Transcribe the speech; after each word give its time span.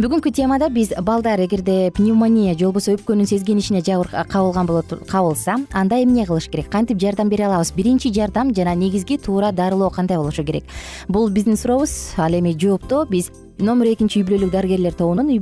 бүгүнкү 0.00 0.30
темада 0.32 0.70
биз 0.72 0.94
балдар 1.04 1.42
эгерде 1.44 1.90
пневмония 1.92 2.54
же 2.56 2.64
болбосо 2.64 2.94
өпкөнүн 2.96 3.28
сезгенишине 3.28 3.82
жабыр 3.84 4.08
кабылган 4.32 4.66
кабылса 5.04 5.58
анда 5.70 5.98
эмне 6.02 6.24
кылыш 6.24 6.48
керек? 6.48 6.70
Кантип 6.70 6.98
жардам 6.98 7.28
бере 7.28 7.44
алабыз? 7.44 7.74
Биринчи 7.76 8.08
жардам 8.08 8.54
жана 8.54 8.74
негизги 8.74 9.18
туура 9.18 9.52
дарылоо 9.52 9.90
кандай 9.90 10.16
болушу 10.16 10.44
керек? 10.44 10.64
Бул 11.08 11.28
биздин 11.28 11.58
сурообуз 11.58 12.14
ал 12.16 12.32
эми 12.32 12.56
жоопту 12.58 13.04
биз 13.04 13.30
номер 13.58 13.92
экинчи 13.92 14.22
үй 14.22 14.24
бүлөлүк 14.24 14.50
дарыгерлер 14.50 14.96
тобунун 14.96 15.28
үй 15.28 15.38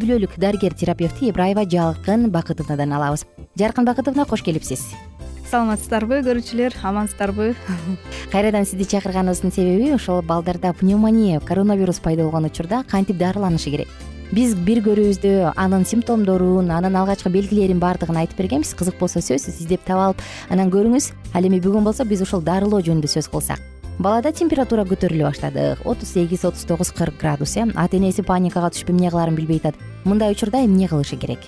бүлөлүк 0.00 0.40
дарыгер 0.40 0.72
терапевти 0.72 1.28
ибраева 1.28 1.68
жаркын 1.68 2.30
бакытовнадан 2.30 2.96
алабыз. 2.96 3.26
Жаркын 3.58 3.84
бакытовна 3.84 4.24
кош 4.24 4.40
келипсиз 4.42 4.94
саламатсыздарбы 5.50 6.20
көрүүчүлөр? 6.22 6.76
Амансыздарбы? 6.86 7.48
Кайрадан 8.32 8.66
сизди 8.68 8.86
чакырганыбыздын 8.92 9.50
себеби 9.50 9.88
ошол 9.96 10.22
балдарда 10.22 10.72
пневмония 10.78 11.40
коронавирус 11.40 11.98
пайда 11.98 12.22
болгон 12.22 12.46
учурда 12.46 12.84
кантип 12.88 13.18
дарыланышы 13.18 13.72
керек? 13.74 13.88
Биз 14.30 14.54
бир 14.54 14.78
көрүүбүздө 14.86 15.52
анын 15.58 15.82
симптомдорун 15.90 16.70
анын 16.70 16.94
алгачкы 17.00 17.32
белгилерин 17.34 17.80
баардыгын 17.82 18.20
айтып 18.22 18.38
бергенбиз. 18.38 18.76
Кызык 18.78 19.00
болсо 19.00 19.18
сөзсүз 19.18 19.58
издеп 19.64 19.82
таап 19.88 20.04
алып 20.04 20.22
анан 20.54 20.70
көрүңүз 20.70 21.10
ал 21.34 21.48
эми 21.48 21.58
бүгүн 21.58 21.88
болсо 21.88 22.06
биз 22.06 22.22
ушул 22.22 22.44
дарылоо 22.46 22.78
жөнүндө 22.86 23.10
сөз 23.10 23.26
кылсак. 23.32 23.58
Балада 23.98 24.30
температура 24.30 24.86
көтөрүлө 24.86 25.32
баштады 25.32 25.72
отуз 25.82 26.14
сегиз 26.14 26.46
отуз 26.46 26.62
тогуз 26.68 26.94
кырк 26.94 27.18
градус 27.18 27.56
э? 27.56 27.66
Ата 27.74 27.98
энеси 27.98 28.22
паникага 28.22 28.70
түшүп 28.70 28.94
эмне 28.94 29.10
кылаарын 29.10 29.34
билбей 29.34 29.58
атат. 29.58 29.74
Мындай 30.04 30.30
учурда 30.30 30.62
эмне 30.62 30.86
кылышы 30.86 31.18
керек 31.18 31.42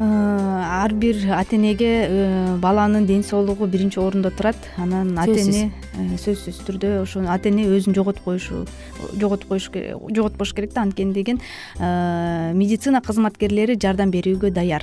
ар 0.00 0.92
бир 0.92 1.16
ата 1.30 1.56
энеге 1.56 1.90
э, 2.08 2.56
баланын 2.58 3.06
ден 3.06 3.22
соолугу 3.22 3.66
биринчи 3.66 3.98
орунда 3.98 4.30
турат. 4.30 4.56
Анан 4.76 5.16
ата 5.18 5.38
эне 5.38 5.70
э, 5.94 6.16
сөзсүз 6.18 6.64
түрдө 6.66 7.02
ошону 7.02 7.30
ата 7.30 7.48
эне 7.48 7.68
өзүн 7.68 7.94
жоготуп 7.94 8.24
коюшу 8.24 8.64
жоготуп 9.14 9.48
коюш 9.48 9.70
жоготпош 9.70 10.54
керек 10.54 10.74
да 10.74 10.82
анткени 10.82 11.12
деген 11.12 11.40
медицина 11.78 13.00
кызматкерлери 13.02 13.78
жардам 13.80 14.10
берүүгө 14.10 14.50
даяр. 14.50 14.82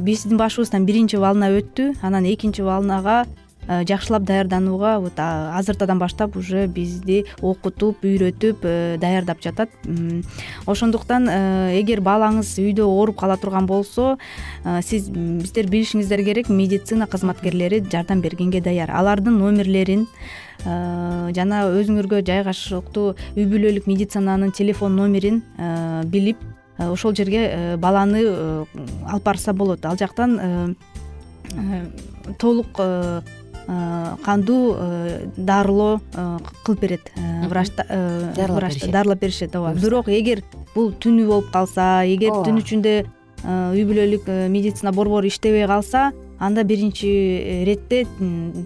Биздин 0.00 0.38
башыбыздан 0.40 0.86
биринчи 0.86 1.16
волна 1.16 1.52
өттү 1.52 1.92
анан 2.02 2.24
экинчи 2.24 2.62
волнага 2.62 3.24
Э, 3.24 3.41
жакшылап 3.68 4.24
даярданууга 4.24 4.98
вот 4.98 5.12
азыртадан 5.16 5.98
баштап 5.98 6.36
уже 6.36 6.66
бизди 6.66 7.24
окутуп 7.40 8.02
үйрөтүп 8.02 8.64
э, 8.64 8.96
даярдап 8.98 9.42
жатат. 9.42 9.70
Ошондуктан 10.66 11.28
э, 11.30 11.80
эгер 11.80 12.02
балаңыз 12.02 12.56
үйдө 12.58 12.86
ооруп 12.86 13.20
кала 13.20 13.36
турган 13.36 13.66
болсо 13.66 14.16
сиз 14.82 15.06
сиздер 15.06 15.70
билишиңиздер 15.70 16.24
керек 16.24 16.48
медицина 16.48 17.06
кызматкерлери 17.06 17.84
жардам 17.90 18.20
бергенге 18.20 18.60
даяр. 18.60 18.90
Алардын 18.90 19.38
номерлерин 19.38 20.08
жана 20.62 21.64
өзүңөргө 21.74 22.22
жайгашыктуу 22.26 23.14
үй 23.34 23.46
бүлөлүк 23.50 23.86
медицинанын 23.90 24.52
телефон 24.54 24.94
номерин 24.96 25.42
билип 26.10 26.38
ошол 26.78 27.14
жерге 27.14 27.76
баланы 27.78 28.22
алып 29.06 29.24
барса 29.24 29.52
болот. 29.52 29.84
Ал 29.86 29.98
жактан 29.98 30.76
толук 32.38 32.78
Э, 32.78 33.20
кандуу 33.66 34.74
э, 34.76 35.26
дарылоо 35.36 36.00
э, 36.14 36.38
кылып 36.64 36.80
берет 36.80 37.12
врач 37.48 37.70
врач 37.76 38.90
дарылап 38.90 39.20
беришет. 39.20 39.54
ооба. 39.56 39.74
Бирок 39.74 40.08
эгер 40.08 40.42
бул 40.74 40.92
түнү 40.92 41.26
болуп 41.26 41.50
калса 41.52 42.02
эгер 42.06 42.42
түн 42.44 42.58
ичинде 42.58 43.06
үй 43.44 43.84
бүлөлүк 43.84 44.28
медицина 44.48 44.92
борбору 44.92 45.26
иштебей 45.26 45.66
калса 45.66 46.12
анда 46.38 46.64
биринчи 46.64 47.62
иретте 47.62 48.06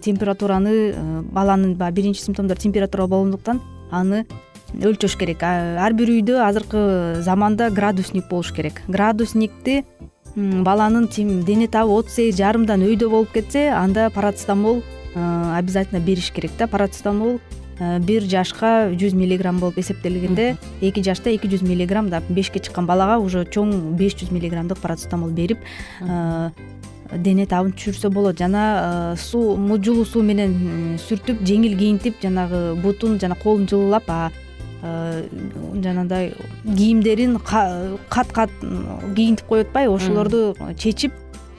температураны 0.03 0.95
баланын 1.33 1.75
баягы 1.75 1.97
биринчи 1.97 2.21
симптомдору 2.21 2.61
температура 2.61 3.07
болгондуктан 3.07 3.61
аны 3.91 4.27
өлчөш 4.75 5.17
керек. 5.19 5.43
Ар 5.43 5.95
бир 5.95 6.11
үйдө 6.11 6.41
азыркы 6.45 7.23
заманда 7.23 7.71
градусник 7.71 8.29
болуш 8.29 8.53
керек. 8.53 8.83
Градусникти 8.89 9.85
баланын 10.37 11.09
дене 11.45 11.67
табы 11.67 11.97
отуз 11.97 12.15
сегиз 12.19 12.37
жарымдан 12.37 12.85
өйдө 12.85 13.09
болуп 13.09 13.33
кетсе 13.33 13.71
анда 13.73 14.11
парацетамол 14.11 14.83
обязательно 15.15 16.01
бериш 16.01 16.31
керек 16.31 16.51
да. 16.59 16.67
Парацетамол 16.67 17.41
бир 18.05 18.23
жашка 18.23 18.91
жүз 18.93 19.15
миллиграмм 19.17 19.59
болуп 19.59 19.79
эсептелгенде 19.79 20.57
эки 20.81 21.03
жашта 21.03 21.31
эки 21.33 21.49
жүз 21.49 21.65
миллиграмм 21.65 22.11
бешке 22.29 22.61
чыккан 22.61 22.87
балага 22.87 23.19
уже 23.19 23.45
чоң 23.45 23.97
беш 23.97 24.17
жүз 24.21 24.33
миллиграммдык 24.33 24.79
парацетамол 24.79 25.31
берип 25.31 25.59
дене 27.17 27.47
табын 27.47 27.73
түшүрсө 27.73 28.11
болот. 28.11 28.37
Жана 28.39 29.15
суу 29.17 29.57
жылуу 29.79 30.05
суу 30.05 30.23
менен 30.23 30.99
сүртүп 31.01 31.45
жеңил 31.47 31.79
кийинтип 31.79 32.21
жанагы 32.21 32.75
бутун 32.83 33.21
жана 33.21 33.37
колун 33.41 33.69
жылуулап 33.69 34.11
Э, 34.11 34.46
жанагындай 35.83 36.33
кийимдерин 36.65 37.39
кат 37.39 38.33
кат 38.33 38.51
кийинтип 38.61 39.47
коюп 39.47 39.69
атпайбы 39.69 39.95
ошолорду 39.95 40.57
чечип 40.79 41.13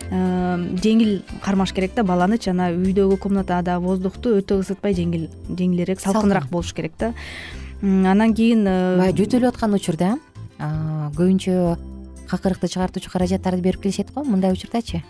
э, 0.09 0.57
жеңил 0.83 1.21
кармаш 1.43 1.73
керек 1.73 1.95
да 1.95 2.03
баланычы 2.03 2.51
жана 2.51 2.71
үйдөгү 2.71 3.17
комнатада 3.17 3.79
воздухту 3.79 4.37
өтө 4.39 4.61
ысытпай 4.63 4.95
жеңил 4.97 5.27
жеңилирээк 5.49 6.01
салкыныраак 6.01 6.49
болуш 6.51 6.73
керек 6.73 6.93
да. 6.99 7.13
Анан 7.81 8.33
кийин 8.33 8.65
э, 8.67 8.97
баягы 8.97 9.23
жөтөлүп 9.23 9.53
аткан 9.53 9.77
учурда 9.77 10.17
көбүнчө 10.57 11.77
какырыкты 12.27 12.67
чыгартуучу 12.67 13.11
каражаттарды 13.11 13.61
берип 13.61 13.81
келишет 13.81 14.13
го 14.13 14.23
мындай 14.23 14.51
учурдачы 14.51 15.03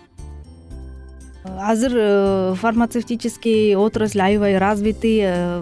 азыр 1.61 1.94
э, 1.95 2.55
фармацевтический 2.55 3.75
отрасль 3.75 4.21
аябай 4.21 4.57
развитый 4.57 5.19
э, 5.21 5.61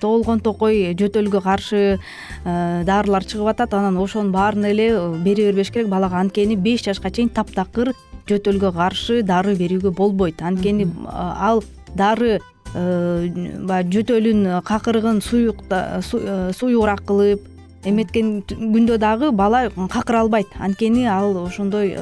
тоолгон 0.00 0.40
токой 0.40 0.94
жөтөлгө 0.94 1.40
каршы 1.42 1.98
э, 2.44 2.82
дарылар 2.84 3.24
чыгып 3.24 3.50
атат. 3.52 3.74
Анан 3.74 3.96
ошонун 3.96 4.32
баарын 4.32 4.64
эле 4.64 4.88
бере 5.24 5.50
бербеш 5.50 5.70
керек 5.70 5.88
балага 5.88 6.20
анткени 6.20 6.56
беш 6.56 6.84
жашка 6.84 7.10
чейин 7.10 7.28
таптакыр 7.28 7.92
жөтөлгө 8.28 8.72
каршы 8.72 9.22
дары 9.22 9.54
берүүгө 9.56 9.90
болбойт. 9.90 10.42
Анткени 10.42 10.88
ал 11.06 11.64
дары 11.94 12.40
баягы 12.72 13.90
жөтөлүн 13.98 14.60
какырыгын 14.62 15.22
суюгураак 15.24 17.02
кылып 17.06 17.46
эметкен 17.84 18.42
күндө 18.46 18.98
дагы 19.00 19.32
бала 19.32 19.70
какыра 19.90 20.20
албайт 20.20 20.46
анткени 20.60 21.06
ал 21.08 21.36
ошондой 21.46 21.96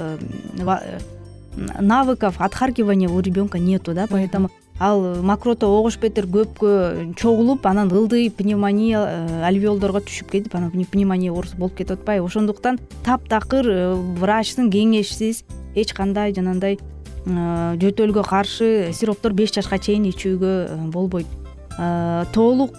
навыков 1.81 2.37
отхаркивания 2.39 3.09
у 3.09 3.21
ребенка 3.21 3.59
нету 3.59 3.95
да 3.95 4.07
поэтому 4.09 4.51
ал 4.79 5.23
мокрото 5.23 5.67
огуш 5.67 5.99
бетер 5.99 6.27
көпкө 6.27 7.15
чогулуп 7.19 7.67
анан 7.67 7.91
ылдый 7.91 8.31
пневмония 8.31 9.01
э, 9.01 9.43
альвеолдорго 9.49 10.01
түшүп 10.07 10.31
кетип 10.31 10.55
анан 10.55 10.71
пневмония 10.71 11.33
оорусу 11.33 11.57
болуп 11.57 11.75
кетип 11.77 11.99
атпайбы. 11.99 12.27
Ошондуктан 12.27 12.79
таптакыр 13.05 13.67
э, 13.69 13.95
врачтын 13.95 14.71
кеңешисиз 14.71 15.43
эч 15.75 15.93
кандай 15.95 16.33
жанагындай 16.35 16.79
э, 16.79 17.75
жөтөлгө 17.83 18.23
каршы 18.23 18.93
сироптор 18.95 19.35
беш 19.35 19.53
жашка 19.53 19.79
чейин 19.79 20.07
ичүүгө 20.13 20.91
болбойт. 20.95 21.27
Толук 22.35 22.75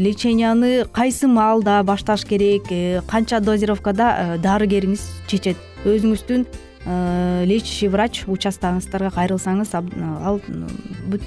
леченияны 0.00 0.86
кайсы 0.88 1.28
маалда 1.28 1.82
башташ 1.84 2.24
керек 2.24 2.70
канча 3.04 3.42
дозировкада 3.44 4.38
дарыгериңиз 4.40 5.02
чечет? 5.28 5.60
Өзүңүздүн 5.84 6.46
лечащий 6.84 7.88
врач 7.88 8.24
участогуңуздарга 8.26 9.12
кайрылсаңыз 9.14 9.74
ал 9.74 10.40
бүт 11.06 11.22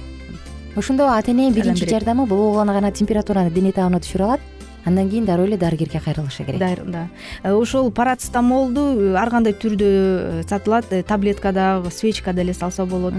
ошондо 0.76 1.08
ата 1.08 1.30
эне 1.30 1.50
биринчи 1.50 1.88
жардамы 1.88 2.26
болгону 2.26 2.72
гана 2.72 2.92
температураны 2.92 3.50
дене 3.50 3.72
табына 3.72 4.00
түшүрө 4.00 4.24
алат. 4.24 4.40
Андан 4.84 5.08
кийин 5.10 5.24
дароо 5.24 5.46
эле 5.46 5.56
дарыгерге 5.56 5.98
кайрылышы 5.98 6.44
керек. 6.44 6.84
Да. 6.86 7.08
Э, 7.42 7.52
ошол 7.52 7.90
парацетамолду 7.90 9.16
ар 9.18 9.30
кандай 9.30 9.52
түрдө 9.52 10.44
сатылат 10.46 10.92
э, 10.92 11.02
таблеткада 11.02 11.82
свечкада 11.90 12.42
эле 12.42 12.54
салса 12.54 12.86
болот 12.86 13.14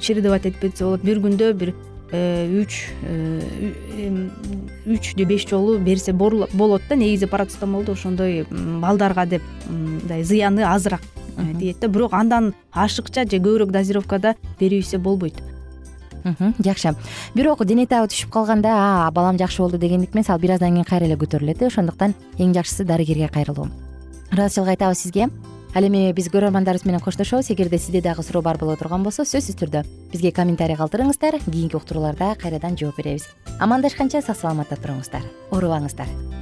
чередовать 0.00 0.46
этип 0.46 0.60
кетсе 0.60 0.84
болот. 0.84 1.02
Бир 1.02 1.20
күндө 1.20 1.52
бир 1.52 1.74
үч 2.12 2.90
үч 4.84 5.14
же 5.16 5.24
беш 5.24 5.46
жолу 5.48 5.78
берсе 5.78 6.12
болот 6.12 6.82
да. 6.88 6.96
Негизи 6.96 7.26
парацетамолду 7.26 7.92
ошондой 7.92 8.44
балдарга 8.50 9.24
деп 9.26 9.42
мындай 9.68 10.24
зыяны 10.24 10.64
азыраак 10.64 11.02
тиет 11.58 11.80
да 11.80 11.88
бирок 11.88 12.12
андан 12.12 12.54
ашыкча 12.72 13.24
же 13.24 13.38
көбүрөөк 13.38 13.70
дозировкада 13.70 14.36
берип 14.60 14.86
болбойт. 14.98 15.42
Жакшы. 16.62 16.94
Бирок 17.34 17.64
дене 17.64 17.86
табы 17.86 18.08
түшүп 18.08 18.30
калганда 18.30 19.10
балам 19.12 19.38
жакшы 19.38 19.62
болду 19.62 19.78
дегендик 19.78 20.14
эмес 20.14 20.30
ал 20.30 20.38
бир 20.38 20.52
аздан 20.52 20.72
кийин 20.72 20.84
кайра 20.84 21.06
эле 21.06 21.16
көтөрүлөт 21.16 21.62
э 21.62 21.66
ошондуктан 21.66 22.14
эң 22.38 22.54
жакшысы 22.54 22.84
дарыгерге 22.84 23.28
кайрылуу. 23.28 23.68
Ыраазычылык 24.30 24.68
айтабыз 24.68 24.98
сизге? 24.98 25.28
Ал 25.74 25.84
эми 25.84 26.12
биз 26.12 26.28
көрөрмандарыбыз 26.28 26.86
менен 26.86 27.00
коштошобуз. 27.00 27.50
Эгерде 27.50 27.78
сизде 27.78 28.00
дагы 28.00 28.22
суроо 28.22 28.42
бар 28.42 28.58
боло 28.58 28.76
турган 28.76 29.02
болсо 29.02 29.22
сөзсүз 29.24 29.56
түрдө 29.56 29.84
бизге 30.12 30.30
комментарий 30.30 30.76
калтырыңыздар. 30.76 31.40
Кийинки 31.50 31.76
уктурууларда 31.76 32.36
кайрадан 32.36 32.76
жооп 32.76 32.96
беребиз. 32.96 33.26
Амандашканча 33.58 34.22
сак 34.22 34.36
саламатта 34.36 34.76
туруңуздар. 34.76 35.24
Оорубаңыздар 35.50 36.41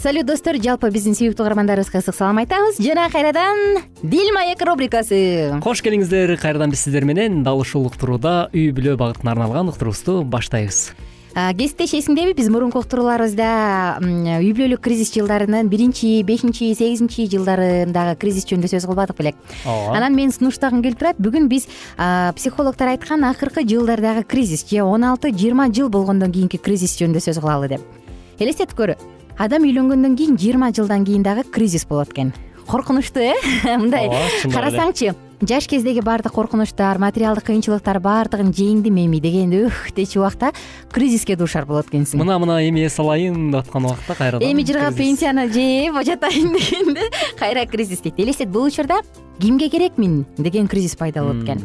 салют 0.00 0.26
достор. 0.26 0.56
Жалпы 0.56 0.88
биздин 0.90 1.12
сүйүктүү 1.12 1.44
угармандарыбызга 1.44 2.00
ысык 2.00 2.16
салам 2.16 2.40
айтабыз. 2.40 2.80
Жана 2.80 3.10
кайрадан 3.12 3.82
дил 4.02 4.32
маек 4.32 4.62
рубрикасы. 4.64 5.60
Кош 5.60 5.82
келиңиздер. 5.84 6.38
Кайрадан 6.40 6.72
биз 6.72 6.86
сиздер 6.86 7.04
менен 7.04 7.42
дал 7.44 7.60
ушул 7.60 7.84
уктурууда 7.86 8.48
үй 8.54 8.70
бүлө 8.72 8.96
багытына 8.96 9.34
арналган 9.36 9.68
уктуруубузду 9.68 10.22
баштайбыз. 10.24 10.94
Кесиптеш 11.30 11.92
эсиңдеби 11.94 12.32
биз 12.34 12.48
мурунку 12.50 12.80
уктурууларыбызда 12.80 14.00
үй 14.00 14.50
бүлөлүк 14.56 14.80
кризис 14.82 15.12
жылдарынын 15.14 15.68
биринчи 15.70 16.16
бешинчи 16.26 16.72
сегизинчи 16.74 17.28
жылдарындагы 17.30 18.16
кризис 18.18 18.48
жөнүндө 18.48 18.72
сөз 18.72 18.88
кылбадык 18.88 19.20
белек 19.20 19.38
ооба. 19.62 19.94
Анан 20.00 20.16
менин 20.16 20.32
сунуштагым 20.34 20.82
келип 20.82 20.98
турат. 20.98 21.20
Бүгүн 21.22 21.46
биз 21.52 21.68
психологдор 22.40 22.96
айткан 22.96 23.22
акыркы 23.30 23.62
жылдардагы 23.68 24.24
кризис 24.24 24.66
же 24.66 24.82
он 24.82 25.04
алты 25.04 25.30
жыйырма 25.30 25.68
жыл 25.70 25.88
болгондон 25.88 26.32
кийинки 26.32 26.56
кризис 26.56 26.98
жөнүндө 26.98 27.22
сөз 27.28 27.38
кылалы 27.38 27.68
деп. 27.76 27.86
Элестетип 28.40 28.74
көр 28.74 28.96
адам 29.40 29.64
үйлөнгөндөн 29.64 30.18
кийин 30.20 30.36
жыйырма 30.36 30.68
жылдан 30.76 31.06
кийин 31.08 31.24
дагы 31.24 31.46
кризис 31.48 31.86
болот 31.88 32.12
экен. 32.12 32.34
Коркунучтуу 32.68 33.22
э? 33.24 33.34
Мындай. 33.80 34.10
Карасаңчы 34.44 35.14
жаш 35.40 35.66
кездеги 35.66 36.02
баардык 36.04 36.34
коркунучтар 36.36 36.98
материалдык 37.00 37.46
кыйынчылыктар 37.48 37.98
баардыгын 38.04 38.52
жеңдим 38.52 38.98
эми 39.00 39.22
дегенде 39.24 39.64
ух 39.70 39.78
дечү 39.96 40.20
убакта 40.20 40.52
кризиске 40.92 41.36
дуушар 41.40 41.64
болот 41.64 41.88
экенсиң 41.88 42.20
мына 42.20 42.36
мына 42.42 42.58
эми 42.68 42.84
эс 42.84 42.98
алайын 43.00 43.48
деп 43.54 43.64
аткан 43.64 43.88
убакта 43.88 44.18
кайрадан 44.18 44.44
эми 44.44 44.66
жыргап 44.68 44.94
пенсияны 45.00 45.48
жеп 45.48 45.96
жатайын 46.04 46.52
дегенде 46.58 47.08
кайра 47.40 47.64
кризис 47.64 48.04
дейт. 48.04 48.20
Элестет 48.20 48.50
бул 48.50 48.68
учурда 48.68 49.00
кимге 49.40 49.70
керекмин 49.70 50.26
деген 50.36 50.68
кризис 50.68 50.94
пайда 50.96 51.24
болот 51.24 51.42
экен. 51.42 51.64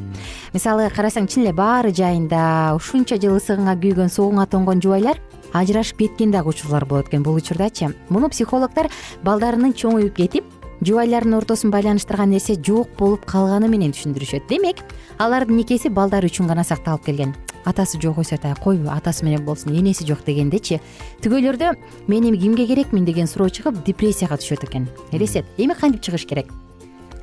Мисалы 0.54 0.88
карасаң 0.96 1.28
чын 1.28 1.44
эле 1.44 1.54
баары 1.54 1.92
жайында 1.92 2.72
ушунча 2.80 3.20
жыл 3.20 3.36
ысыгыңа 3.42 3.76
күйгөн 3.76 4.08
суугуңа 4.16 4.48
тоңгон 4.48 4.80
жубайлар 4.80 5.20
ажырашып 5.54 5.98
кеткен 5.98 6.32
дагы 6.32 6.50
учурлар 6.50 6.86
болот 6.86 7.10
экен 7.10 7.24
бул 7.24 7.36
учурдачы. 7.36 7.94
Муну 8.10 8.30
психологдор 8.30 8.90
балдарынын 9.24 9.74
чоңоюп 9.74 10.16
кетип 10.16 10.46
жубайларынын 10.82 11.38
ортосун 11.40 11.72
байланыштырган 11.72 12.30
нерсе 12.30 12.56
жок 12.56 12.90
болуп 13.00 13.26
калганы 13.26 13.70
менен 13.72 13.94
түшүндүрүшөт 13.96 14.48
демек 14.50 14.84
алардын 15.18 15.58
никеси 15.58 15.90
балдар 15.90 16.26
үчүн 16.28 16.48
гана 16.48 16.64
сакталып 16.64 17.06
келген. 17.06 17.36
Атасы 17.66 17.98
жок 18.02 18.20
өсөт 18.22 18.46
а 18.46 18.54
койбу 18.62 18.92
атасы 18.94 19.26
менен 19.26 19.46
болсун 19.46 19.74
энеси 19.74 20.06
жок 20.06 20.22
дегендечи. 20.26 20.82
Түгөйлөрдө 21.24 21.74
мен 22.08 22.30
эми 22.30 22.38
кимге 22.38 22.68
керекмин? 22.68 23.06
деген 23.06 23.28
суроо 23.28 23.50
чыгып 23.50 23.84
депрессияга 23.86 24.38
түшөт 24.38 24.68
экен. 24.68 24.88
Элестет 25.12 25.46
эми 25.58 25.74
кантип 25.74 26.02
чыгыш 26.02 26.28
керек? 26.28 26.52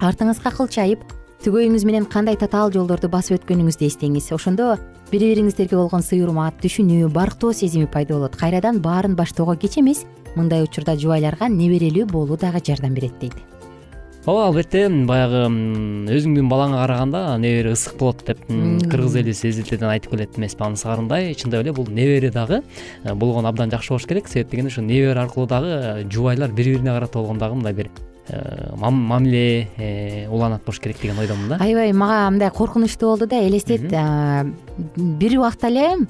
Артыңызга 0.00 0.50
кылчайып 0.50 1.04
түгөйүңүз 1.42 1.82
менен 1.88 2.04
кандай 2.06 2.36
татаал 2.38 2.70
жолдорду 2.70 3.08
басып 3.10 3.40
өткөнүңүздү 3.40 3.88
эстеңиз. 3.88 4.28
Ошондо 4.36 4.76
бири 5.10 5.32
бириңиздерге 5.32 5.74
болгон 5.74 6.04
сый 6.06 6.20
урмат 6.22 6.60
түшүнүү 6.62 7.08
барктоо 7.10 7.50
сезими 7.56 7.88
пайда 7.90 8.14
болот. 8.14 8.36
Кайрадан 8.38 8.78
баарын 8.84 9.16
баштоого 9.18 9.56
кеч 9.58 9.80
эмес 9.82 10.04
мындай 10.36 10.62
учурда 10.62 10.94
жубайларга 10.94 11.48
неберелүү 11.50 12.06
болуу 12.12 12.38
дагы 12.38 12.62
жардам 12.64 12.94
берет 12.94 13.18
дейт. 13.18 13.34
Ооба 14.22 14.44
албетте 14.52 14.84
баягы 15.08 15.48
өзүңдүн 16.14 16.46
балаңа 16.46 16.84
караганда 16.84 17.24
небере 17.42 17.74
ысык 17.74 17.98
болот 17.98 18.22
деп 18.28 18.46
кыргыз 18.46 19.18
эли 19.18 19.34
сезилтеден 19.34 19.90
айтып 19.90 20.14
келет 20.14 20.38
эмеспи 20.38 20.62
анысы 20.62 20.86
арындай 20.86 21.34
чындап 21.34 21.66
эле 21.66 21.74
бул 21.74 21.90
небере 21.90 22.30
дагы 22.30 22.62
э, 23.02 23.14
болгону 23.14 23.50
абдан 23.50 23.74
жакшы 23.74 23.96
болуш 23.96 24.06
керек. 24.06 24.28
Себеп 24.28 24.54
дегенде 24.54 24.70
ушу 24.70 24.86
небере 24.86 25.18
аркылуу 25.18 25.48
дагы 25.50 26.06
жубайлар 26.06 26.52
бири 26.52 26.76
бирине 26.76 26.94
карата 26.94 27.18
болгон 27.18 27.42
дагы 27.42 27.58
мындай 27.58 27.74
бир 27.74 27.90
Э, 27.90 28.11
мамиле 28.30 29.68
э, 29.76 30.28
уланат 30.28 30.64
болуш 30.64 30.80
керек 30.80 31.00
деген 31.00 31.18
ойдомун 31.18 31.48
да? 31.48 31.56
Аябай 31.60 31.92
мага 31.92 32.30
мындай 32.30 32.50
коркунучтуу 32.50 33.10
болду 33.10 33.26
да 33.26 33.46
элестет 33.46 33.82
бир 34.96 35.38
убакта 35.38 35.68
эле 35.68 36.06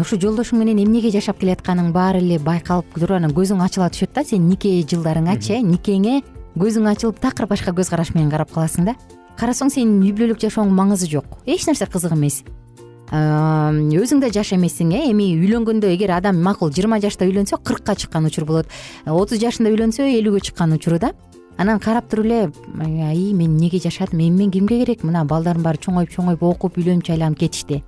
ушу 0.00 0.16
жолдошуң 0.20 0.62
менен 0.62 0.78
эмнеге 0.84 1.10
жашап 1.10 1.40
келатканың 1.42 1.90
баары 1.92 2.22
эле 2.22 2.38
байкалып 2.38 2.94
туруп 2.94 3.18
анан 3.18 3.34
көзүң 3.34 3.60
ачыла 3.64 3.90
түшөт 3.90 4.14
да 4.14 4.24
сенин 4.24 4.48
нике 4.48 4.70
жылдарыңачы 4.86 5.58
э 5.58 5.62
никеңе 5.66 6.22
көзүң 6.56 6.88
ачылып 6.94 7.20
такыр 7.20 7.48
башка 7.50 7.74
көз 7.74 7.90
караш 7.90 8.14
менен 8.14 8.30
карап 8.30 8.52
каласың 8.54 8.86
да. 8.86 8.94
Карасаң 9.36 9.72
сенин 9.74 10.00
үй 10.02 10.14
бүлөлүк 10.14 10.38
жашооңдун 10.38 10.76
маңызы 10.78 11.10
жок. 11.10 11.26
Эч 11.44 11.66
нерсе 11.66 11.86
кызык 11.90 12.14
эмес. 12.14 12.44
Өзүң 13.10 14.22
да 14.22 14.30
жаш 14.32 14.54
эмессиң 14.54 14.94
э 14.94 15.10
эми 15.10 15.34
үйлөнгөндө 15.34 15.90
эгер 15.94 16.14
адам 16.16 16.40
макул 16.42 16.70
жыйырма 16.70 17.00
жашта 17.02 17.26
үйлөнсө 17.26 17.58
кыркка 17.62 17.96
чыккан 17.96 18.24
учур 18.24 18.46
болот. 18.46 18.66
Отуз 19.06 19.42
жашында 19.42 19.70
үйлөнсө 19.74 20.06
элүүгө 20.06 20.40
чыккан 20.40 20.72
учуру 20.72 20.98
да 20.98 21.12
анан 21.56 21.80
карап 21.80 22.08
туруп 22.10 22.26
эле 22.26 22.52
аи 23.08 23.32
мен 23.32 23.56
эмнеге 23.56 23.78
жашадым? 23.78 24.20
Эми 24.20 24.44
мен 24.44 24.50
кимге 24.50 24.84
керек? 24.84 25.02
Мына 25.02 25.24
балдарым 25.24 25.62
баары 25.62 25.78
чоңоюп 25.78 26.10
чоңоюп 26.10 26.42
окуп 26.42 26.78
үйлөнүп 26.78 27.06
жайланып 27.06 27.38
кетишти. 27.38 27.82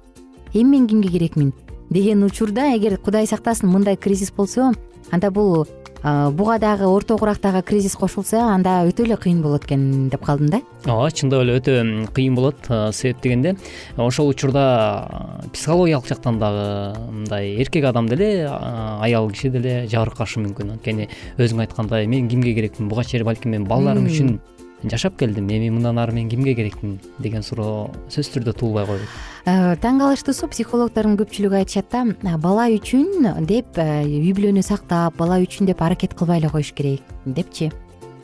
Эми 0.55 0.77
мен 0.77 0.87
кимге 0.87 1.09
керекмин? 1.09 1.53
деген 1.91 2.25
учурда 2.25 2.75
эгер 2.77 2.99
кудай 2.99 3.27
сактасын 3.27 3.71
мындай 3.71 3.97
кризис 3.97 4.33
болсо 4.33 4.73
анда 5.11 5.31
бул 5.31 5.67
буга 6.03 6.59
дагы 6.63 6.87
орто 6.87 7.17
курактагы 7.19 7.63
кризис 7.67 7.97
кошулса 7.99 8.45
анда 8.53 8.85
өтө 8.87 9.07
эле 9.07 9.17
кыйын 9.17 9.41
болот 9.43 9.65
экен 9.65 10.09
деп 10.09 10.23
калдым 10.25 10.51
да. 10.53 10.61
Ооба 10.85 11.11
чындап 11.11 11.43
эле 11.43 11.57
өтө 11.59 12.07
кыйын 12.15 12.37
болот 12.37 12.69
себеп 12.95 13.23
дегенде 13.25 13.57
ошол 13.97 14.29
учурда 14.31 15.43
психологиялык 15.53 16.07
жактан 16.07 16.39
дагы 16.39 17.01
мындай 17.11 17.57
эркек 17.57 17.85
адам 17.85 18.09
деле 18.09 18.47
аял 18.47 19.31
киши 19.31 19.51
деле 19.51 19.87
жабыркашы 19.89 20.45
мүмкүн. 20.45 20.77
Анткени 20.77 21.09
өзүң 21.39 21.65
айткандай 21.65 22.07
мен 22.07 22.29
кимге 22.29 22.55
керекмин? 22.55 22.89
Буга 22.89 23.03
чейин 23.03 23.27
балким 23.27 23.57
мен 23.57 23.65
балдарым 23.67 24.07
үчүн 24.07 24.39
жашап 24.85 25.17
келдим. 25.19 25.49
Эми 25.49 25.71
мындан 25.71 25.99
ары 25.99 26.13
мен 26.13 26.29
кимге 26.29 26.55
керекмин 26.55 26.99
деген 27.19 27.43
суроо 27.43 27.91
сөзсүз 28.09 28.33
түрдө 28.37 28.53
туулбай 28.59 28.87
койбойт. 28.87 29.09
Э, 29.47 29.77
таң 29.81 30.01
калыштуусу 30.03 30.49
психологдордун 30.53 31.17
көпчүлүгү 31.21 31.61
айтышат 31.63 31.91
да 31.91 32.37
бала 32.39 32.69
үчүн 32.69 33.47
деп 33.47 33.79
э, 33.79 34.05
үй 34.05 34.33
бүлөнү 34.37 34.63
сактап 34.63 35.17
бала 35.17 35.41
үчүн 35.41 35.67
деп 35.67 35.83
аракет 35.83 36.15
кылбай 36.15 36.41
эле 36.41 36.51
коюш 36.51 36.73
керек 36.73 37.03
депчи. 37.25 37.73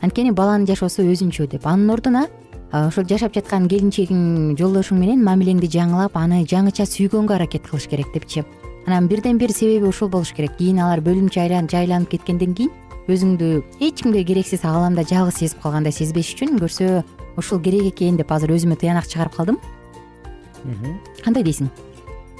Анткени 0.01 0.31
баланын 0.31 0.67
жашоосу 0.67 1.03
өзүнчө 1.03 1.47
деп. 1.47 1.65
Анын 1.65 1.89
ордуна 1.89 2.27
ошол 2.73 3.05
жашап 3.07 3.33
жаткан 3.33 3.67
келинчегиң 3.69 4.57
жолдошуң 4.59 4.99
менен 4.99 5.23
мамилеңди 5.23 5.69
жаңылап 5.69 6.17
аны 6.17 6.43
жаңыча 6.49 6.85
сүйгөнгө 6.89 7.37
аракет 7.37 7.67
кылыш 7.69 7.87
керек 7.87 8.13
депчи. 8.13 8.43
Анан 8.85 9.07
бирден 9.07 9.37
бир 9.37 9.51
себеби 9.51 9.87
ушул 9.87 10.09
болуш 10.09 10.33
керек. 10.33 10.57
Кийин 10.57 10.81
алар 10.83 10.99
бөлүнүп 10.99 11.31
жайланып 11.31 12.09
кеткенден 12.09 12.53
кийин 12.53 12.71
өзүңдү 13.11 13.47
эч 13.83 14.03
кимге 14.03 14.23
керексиз 14.23 14.63
ааламда 14.63 15.03
жалгыз 15.07 15.41
сезип 15.41 15.63
калгандай 15.63 15.91
сезбеш 15.91 16.33
үчүн 16.35 16.59
көрсө 16.61 17.03
ушул 17.37 17.59
керек 17.63 17.89
экен 17.91 18.15
деп 18.19 18.31
азыр 18.31 18.53
өзүмө 18.55 18.77
тыянак 18.79 19.09
чыгарып 19.11 19.35
калдым. 19.35 19.57
Кандай 21.23 21.43
дейсиң? 21.43 21.67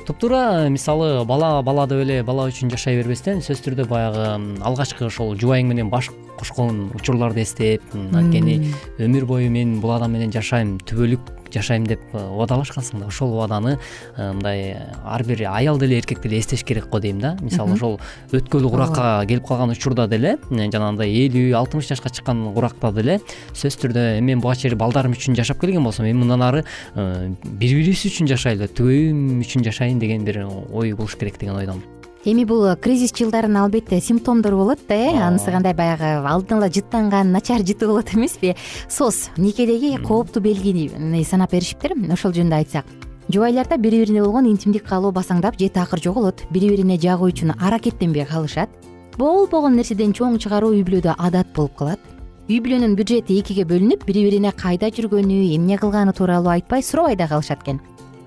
Туптуура 0.08 0.70
мисалы 0.70 1.26
бала 1.26 1.62
бала 1.64 1.88
деп 1.88 2.04
эле 2.04 2.24
бала 2.24 2.48
үчүн 2.52 2.72
жашай 2.72 2.98
бербестен 3.00 3.40
сөзсүз 3.44 3.64
түрдө 3.68 3.88
баягы 3.88 4.26
алгачкы 4.64 5.08
ошол 5.08 5.36
жубайың 5.40 5.68
менен 5.72 5.92
баш 5.92 6.12
кошкон 6.40 6.90
учурларды 6.96 7.44
эстеп 7.44 7.84
анткени 7.96 8.74
өмүр 9.00 9.28
бою 9.28 9.52
мен 9.52 9.80
бул 9.80 9.96
адам 9.96 10.16
менен 10.16 10.32
жашайм 10.32 10.76
түбөлүк 10.84 11.32
жашайм 11.54 11.86
деп 11.88 12.02
э, 12.14 12.20
убадалашкансың 12.20 13.04
да. 13.04 13.08
Ошол 13.08 13.34
убаданы 13.36 13.78
э, 14.18 14.32
мындай 14.34 14.78
ар 15.04 15.24
бир 15.24 15.46
аял 15.50 15.80
деле 15.80 15.98
эркек 16.00 16.22
деле 16.22 16.40
эстеш 16.40 16.64
керек 16.64 16.90
го 16.90 17.00
дейм 17.00 17.20
да. 17.20 17.38
Мисалы 17.42 17.76
ошол 17.78 18.00
өткөлү 18.32 18.70
куракка 18.70 19.26
келип 19.28 19.48
калган 19.48 19.72
учурда 19.72 20.08
деле 20.08 20.38
э, 20.50 20.70
жанагындай 20.70 21.14
элүү 21.28 21.54
алтымыш 21.58 21.90
жашка 21.90 22.10
чыккан 22.10 22.46
уракта 22.54 22.92
деле 22.92 23.20
сөзсүз 23.54 23.80
түрдө 23.86 24.06
мен 24.22 24.42
буга 24.44 24.56
чейин 24.56 24.78
балдарым 24.78 25.16
үчүн 25.18 25.38
жашап 25.40 25.62
келген 25.62 25.84
болсом 25.84 26.06
эми 26.06 26.24
мындан 26.24 26.44
ары 26.44 26.64
бири 26.96 27.82
бирибиз 27.82 28.06
үчүн 28.10 28.30
жашайлы 28.32 28.70
түгөйүм 28.70 29.44
үчүн 29.44 29.68
жашайын 29.70 30.00
деген 30.04 30.26
бир 30.28 30.46
ой 30.46 30.94
болуш 30.94 31.18
керек 31.20 31.40
деген 31.40 31.60
ойдомун 31.62 32.03
эми 32.26 32.46
бул 32.48 32.64
кризис 32.80 33.12
жылдарын 33.12 33.58
албетте 33.58 34.00
симптомдору 34.00 34.58
болот 34.58 34.80
да 34.88 34.96
э? 34.96 35.18
Анысы 35.20 35.52
кандай 35.52 35.74
баягы 35.74 36.24
алдын 36.26 36.58
ала 36.58 36.70
жыттанган 36.70 37.32
начар 37.32 37.60
жытуу 37.60 37.90
болот 37.90 38.14
эмеспи? 38.14 38.56
Соз 38.90 39.30
никедеги 39.38 39.98
кооптуу 39.98 40.42
белгини 40.42 41.24
санап 41.24 41.52
беришиптир 41.52 41.94
ошол 42.14 42.32
жөнүндө 42.32 42.56
айтсак. 42.56 42.86
Жубайларда 43.28 43.78
бири 43.78 44.00
бирине 44.04 44.22
болгон 44.24 44.48
интимдик 44.48 44.88
каалоо 44.88 45.12
басаңдап 45.12 45.60
же 45.60 45.70
такыр 45.70 46.00
жоголот 46.00 46.44
бири 46.50 46.70
бирине 46.70 46.98
жагуу 46.98 47.30
үчүн 47.30 47.56
аракеттенбей 47.60 48.26
калышат. 48.26 48.70
Болбогон 49.18 49.76
нерседен 49.76 50.14
чоң 50.14 50.40
чыгаруу 50.40 50.72
үй 50.72 50.84
бүлөдө 50.84 51.16
адат 51.18 51.52
болуп 51.56 51.76
калат. 51.76 52.00
Үй 52.48 52.60
бүлөнүн 52.60 52.96
бюджети 52.96 53.40
экиге 53.40 53.64
бөлүнүп 53.68 54.08
бири 54.08 54.26
бирине 54.28 54.52
кайда 54.52 54.90
жүргөнү 54.92 55.56
эмне 55.56 55.78
кылганы 55.78 56.14
тууралуу 56.16 56.52
айтпай 56.56 56.84
сурабай 56.84 57.16
да 57.16 57.28
калышат 57.28 57.64
экен 57.64 57.80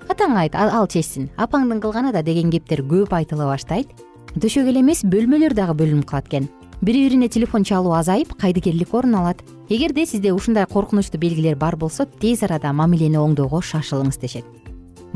атаңа 0.08 0.44
айт 0.46 0.54
ал 0.54 0.86
чечсин. 0.86 1.30
Апаңдын 1.36 1.80
кылганы 1.80 2.12
да 2.12 2.22
деген 2.22 2.50
кептер 2.50 2.82
көп 2.82 3.14
айтыла 3.16 3.50
баштайт. 3.52 3.88
Төшөк 4.36 4.68
эле 4.68 4.80
эмес 4.80 5.04
бөлмөлөр 5.04 5.54
дагы 5.54 5.74
бөлүнүп 5.78 6.06
калат 6.06 6.28
экен. 6.28 6.48
Бири 6.82 7.06
бирине 7.06 7.28
телефон 7.28 7.64
чалуу 7.64 7.94
азайып 7.96 8.34
кайдыкерлик 8.36 8.92
орун 8.94 9.14
алат. 9.14 9.42
Эгерде 9.68 10.06
сизде 10.06 10.32
ушундай 10.32 10.66
коркунучтуу 10.66 11.20
белгилер 11.20 11.56
бар 11.56 11.76
болсо 11.76 12.06
тез 12.06 12.42
арада 12.42 12.72
мамилени 12.72 13.16
оңдоого 13.16 13.62
шашылыңыз 13.62 14.20
дешет 14.20 14.65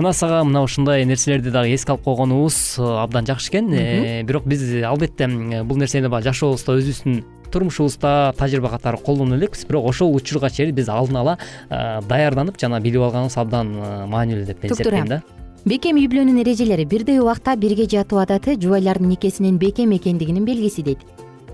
мына 0.01 0.13
сага 0.17 0.45
мына 0.49 0.63
ушундай 0.65 1.05
нерселерди 1.05 1.53
дагы 1.53 1.75
эске 1.75 1.93
алып 1.93 2.07
койгонубуз 2.07 2.79
э, 2.79 2.85
абдан 3.03 3.27
жакшы 3.29 3.51
экен. 3.51 3.69
Э, 3.73 4.23
бирок 4.25 4.47
биз 4.49 4.63
албетте 4.85 5.29
бул 5.65 5.77
нерсени 5.77 6.09
баягы 6.09 6.31
жашообузда 6.31 6.79
өзүбүздүн 6.81 7.21
турмушубузда 7.53 8.33
тажрыйба 8.39 8.71
катары 8.73 8.97
колдоно 8.97 9.37
элекпиз 9.37 9.67
бирок 9.69 9.91
ошол 9.91 10.15
учурга 10.15 10.51
чейин 10.51 10.75
биз 10.75 10.89
алдын 10.89 11.21
ала 11.21 11.37
даярданып 11.69 12.59
жана 12.61 12.81
билип 12.81 13.03
алганыбыз 13.03 13.37
абдан 13.37 13.75
маанилүү 14.09 14.47
деп 14.47 14.63
мен 14.63 14.73
эсептейм 14.73 15.09
да. 15.11 15.23
Бекем 15.65 15.99
үй 16.01 16.07
бүлөнүн 16.09 16.41
эрежелери 16.41 16.87
бирдей 16.89 17.19
убакта 17.21 17.57
бирге 17.57 17.85
жатуу 17.85 18.23
адаты 18.23 18.55
жубайлардын 18.57 19.11
никесинин 19.13 19.59
бекем 19.59 19.93
экендигинин 19.93 20.47
белгиси 20.47 20.81
дейт 20.87 21.05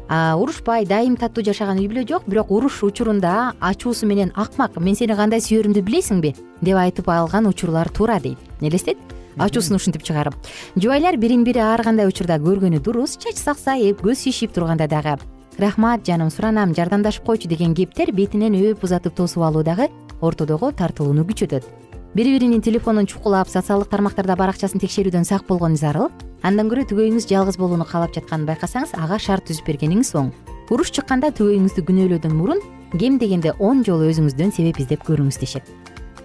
урушпай 0.08 0.86
дайым 0.86 1.16
таттуу 1.16 1.44
жашаган 1.44 1.80
үй 1.82 1.88
бүлө 1.90 2.06
жок 2.06 2.26
бирок 2.26 2.50
уруш 2.50 2.82
учурунда 2.86 3.52
ачуусу 3.60 4.06
менен 4.06 4.32
акмак 4.34 4.78
мен 4.80 4.94
сени 4.94 5.16
кандай 5.16 5.40
сүйөрүмдү 5.40 5.82
билесиңби? 5.82 6.34
деп 6.62 6.76
айтып 6.78 7.08
алган 7.08 7.46
учурлар 7.46 7.88
туура 7.88 8.20
дейт. 8.20 8.38
Элестет 8.60 8.98
ачуусун 9.36 9.76
ушинтип 9.76 10.02
чыгарып. 10.02 10.34
Жубайлар 10.76 11.16
бирин 11.16 11.44
бири 11.44 11.58
ар 11.58 11.82
кандай 11.82 12.06
учурда 12.06 12.38
көргөнү 12.38 12.80
дурус 12.80 13.16
чач 13.16 13.36
саксайып 13.36 14.00
көз 14.00 14.22
шишип 14.22 14.52
турганда 14.52 14.86
дагы 14.86 15.18
рахмат 15.58 16.04
жаным 16.04 16.30
суранам 16.30 16.74
жардамдашып 16.74 17.24
койчу 17.24 17.48
деген 17.48 17.74
кептер 17.74 18.12
бетинен 18.12 18.54
өөп 18.54 18.84
узатып 18.84 19.14
тосуп 19.16 19.42
алуу 19.42 19.62
дагы 19.64 19.88
ортодогу 20.20 20.70
тартылууну 20.72 21.24
күчөтөт 21.24 21.64
бири 22.16 22.32
биринин 22.32 22.62
телефонун 22.62 23.04
чукулап 23.04 23.48
социалдык 23.52 23.90
тармактарда 23.92 24.38
баракчасын 24.40 24.80
текшерүүдөн 24.80 25.26
сак 25.28 25.42
болгон 25.50 25.74
зарыл 25.76 26.06
андан 26.40 26.70
көрө 26.70 26.86
түгөйүңүз 26.88 27.26
жалгыз 27.28 27.58
болууну 27.60 27.84
каалап 27.84 28.14
жатканын 28.16 28.46
байкасаңыз 28.48 28.94
ага 28.96 29.18
шарт 29.20 29.44
түзүп 29.50 29.68
бергениңиз 29.68 30.14
оң. 30.16 30.30
Уруш 30.72 30.94
чыкканда 30.96 31.28
түгөйүңүздү 31.36 31.84
күнөөлөөдөн 31.90 32.32
мурун 32.38 32.62
кем 32.96 33.18
дегенде 33.20 33.52
он 33.60 33.84
жолу 33.84 34.08
өзүңүздөн 34.08 34.54
себеп 34.56 34.80
издеп 34.80 35.04
көрүңүз 35.04 35.40
дешет. 35.42 35.68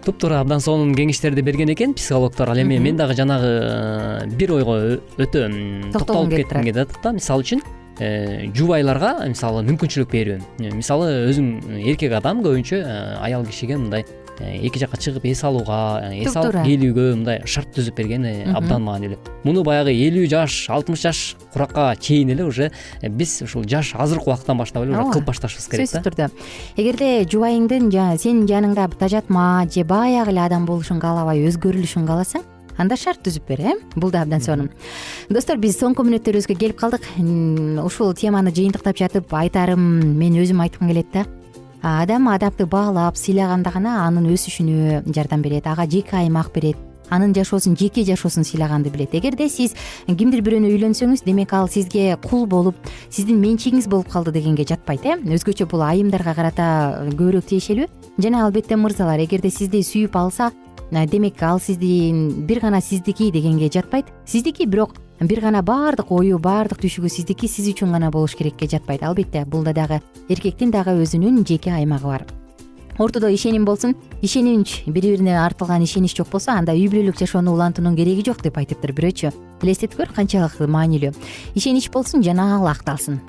Туптуура 0.05 0.39
абдан 0.39 0.63
сонун 0.63 0.95
кеңештерди 0.95 1.43
берген 1.43 1.75
экен 1.75 1.91
психологдор 1.99 2.55
ал 2.55 2.63
эми 2.63 2.79
мен 2.79 2.95
дагы 2.95 3.19
жанагы 3.19 3.51
э, 3.51 4.25
бир 4.31 4.55
ойго 4.61 4.79
өтө 5.19 5.43
токтолуп 5.91 6.31
кетким 6.31 6.63
келип 6.63 6.85
атат 6.87 7.03
да. 7.03 7.11
Мисалы 7.19 7.43
үчүн 7.43 7.67
Э, 8.01 8.47
жубайларга 8.55 9.27
мисалы 9.29 9.61
мүмкүнчүлүк 9.67 10.09
берүү 10.09 10.37
э, 10.63 10.69
мисалы 10.73 11.09
өзүң 11.27 11.81
эркек 11.91 12.15
адам 12.17 12.39
көбүнчө 12.41 12.79
э, 12.79 12.93
аял 13.21 13.43
кишиге 13.45 13.75
мындай 13.77 14.05
эки 14.41 14.79
жака 14.79 14.97
чыгып 14.97 15.25
эс 15.31 15.43
алууга 15.43 16.11
эс 16.11 16.35
алып 16.35 16.61
келүүгө 16.65 17.07
мындай 17.15 17.41
шарт 17.45 17.73
түзүп 17.75 17.97
берген 17.97 18.25
абдан 18.55 18.83
маанилүү 18.85 19.19
муну 19.45 19.63
баягы 19.65 19.93
элүү 19.93 20.27
жаш 20.31 20.67
алтымыш 20.73 21.05
жаш 21.07 21.21
куракка 21.53 21.95
чейин 21.99 22.29
эле 22.35 22.45
уже 22.45 22.71
биз 23.01 23.41
ушул 23.41 23.65
жаш 23.67 23.93
азыркы 23.95 24.29
убакыттан 24.29 24.57
баштап 24.57 24.83
эле 24.83 24.95
уже 24.95 25.11
кылып 25.11 25.27
башташыбыз 25.27 25.67
керек 25.71 25.89
да. 25.89 25.99
сөзсүз 25.99 26.05
түрдө. 26.07 26.29
Эгерде 26.77 27.11
жубайыңдын 27.31 27.91
сенин 28.21 28.47
жаныңда 28.49 28.87
тажатма 28.99 29.65
же 29.71 29.83
баягы 29.83 30.31
эле 30.31 30.45
адам 30.45 30.65
болушун 30.65 30.99
каалабай 30.99 31.43
өзгөрүлүшүн 31.49 32.07
кааласаң 32.07 32.45
анда 32.77 32.97
шарт 32.97 33.21
түзүп 33.25 33.49
бер 33.49 33.61
э. 33.61 33.75
Бул 33.95 34.11
да 34.11 34.23
абдан 34.23 34.41
сонун. 34.41 34.71
Достор 35.29 35.59
биз 35.61 35.77
соңку 35.79 36.05
мүнөттөрүбүзгө 36.07 36.57
келип 36.57 36.79
калдык. 36.79 37.05
Ушул 37.83 38.15
теманы 38.17 38.53
жыйынтыктап 38.55 38.97
жатып 38.97 39.33
айтарым 39.41 40.17
мен 40.17 40.39
өзүм 40.41 40.63
айткым 40.63 40.89
келет 40.89 41.11
да 41.13 41.27
адам 41.81 42.29
адамды 42.29 42.65
баалап 42.65 43.17
сыйлаганда 43.17 43.71
гана 43.73 44.05
анын 44.05 44.29
өсүшүнө 44.33 45.03
жардам 45.13 45.41
берет 45.41 45.67
ага 45.67 45.87
жеке 45.89 46.17
аймак 46.17 46.53
берет 46.53 46.77
анын 47.11 47.33
жашоосун 47.35 47.75
жеке 47.75 48.03
жашоосун 48.07 48.43
сыйлаганды 48.43 48.89
билет. 48.89 49.13
Эгерде 49.13 49.49
сиз 49.49 49.75
кимдир 50.07 50.41
бирөөнү 50.41 50.71
үйлөнсөңүз 50.71 51.25
демек 51.25 51.53
ал 51.53 51.67
сизге 51.69 52.15
кул 52.23 52.47
болуп 52.47 52.75
сиздин 53.09 53.41
менчигиңиз 53.43 53.89
болуп 53.91 54.09
калды 54.09 54.31
дегенге 54.31 54.65
жатпайт 54.65 55.05
э? 55.05 55.17
Өзгөчө 55.19 55.67
бул 55.67 55.83
айымдарга 55.83 56.33
карата 56.33 56.65
көбүрөөк 57.11 57.51
тиешелүү. 57.51 57.89
Жана 58.17 58.45
албетте 58.45 58.79
мырзалар 58.79 59.19
эгерде 59.25 59.51
сизди 59.51 59.83
сүйүп 59.83 60.15
алса 60.15 60.51
демек 60.91 61.43
ал 61.43 61.59
сиздин 61.59 62.45
бир 62.47 62.61
гана 62.61 62.81
сиздики 62.81 63.31
дегенге 63.31 63.69
жатпайт. 63.69 64.05
Сиздики 64.25 64.65
бирок 64.65 64.95
бир 65.27 65.41
гана 65.41 65.61
баардык 65.61 66.11
ою 66.11 66.39
баардык 66.39 66.81
түшүгү 66.81 67.09
сиздики 67.09 67.47
сиз 67.47 67.67
үчүн 67.73 67.91
гана 67.93 68.09
болуш 68.11 68.35
керекке 68.35 68.67
жатпайт. 68.67 69.03
Албетте 69.03 69.45
булда 69.45 69.73
дагы 69.73 70.01
эркектин 70.29 70.71
дагы 70.71 70.95
өзүнүн 71.03 71.43
жеке 71.45 71.71
аймагы 71.71 72.07
бар. 72.07 72.25
Ортодо 72.97 73.29
ишеним 73.29 73.65
болсун. 73.65 73.95
Ишенич 74.21 74.83
бири 74.87 75.13
бирине 75.13 75.37
артылган 75.39 75.83
ишенич 75.83 76.15
жок 76.17 76.29
болсо 76.29 76.51
анда 76.51 76.73
үй 76.73 76.87
бүлөлүк 76.89 77.19
жашоону 77.19 77.53
улантуунун 77.53 77.95
кереги 77.95 78.25
жок 78.25 78.41
деп 78.41 78.57
айтыптыр 78.57 78.93
бирөөчү 78.97 79.31
элестетип 79.61 79.97
көр 79.97 80.13
канчалык 80.15 80.59
маанилүү. 80.59 81.13
Ишенич 81.55 81.89
болсун 81.91 82.23
жана 82.23 82.55
ал 82.57 82.67
акталсын 82.67 83.21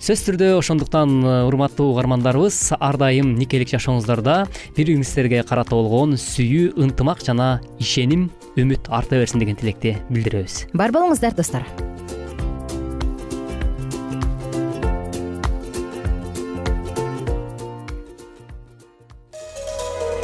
сөзсүз 0.00 0.30
түрдө 0.30 0.46
ошондуктан 0.56 1.10
э, 1.20 1.32
урматтуу 1.44 1.90
угармандарыбыз 1.92 2.72
ар 2.80 2.96
дайым 2.96 3.34
никелик 3.36 3.68
жашооңуздарда 3.74 4.46
бири 4.72 4.94
бириңиздерге 4.94 5.42
карата 5.44 5.76
болгон 5.76 6.16
сүйүү 6.16 6.72
ынтымак 6.80 7.20
жана 7.26 7.58
ишеним 7.76 8.30
үмүт 8.56 8.88
арта 8.88 9.20
берсин 9.20 9.44
деген 9.44 9.60
тилекти 9.60 9.98
билдиребиз. 10.08 10.70
Бар 10.72 10.94
болуңуздар 10.96 11.36
достор 11.36 11.68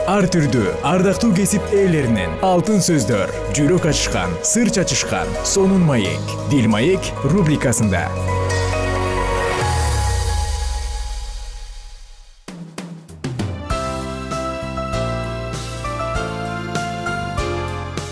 ар 0.08 0.24
түрдүү 0.32 0.72
ардактуу 0.88 1.34
кесип 1.36 1.76
ээлеринен 1.76 2.38
алтын 2.46 2.80
сөздөр 2.88 3.34
жүрөк 3.58 3.90
ачышкан 3.92 4.32
сыр 4.46 4.72
чачышкан 4.72 5.36
сонун 5.44 5.84
маек 5.84 6.34
дил 6.48 6.70
маек 6.72 7.12
рубрикасында 7.26 8.06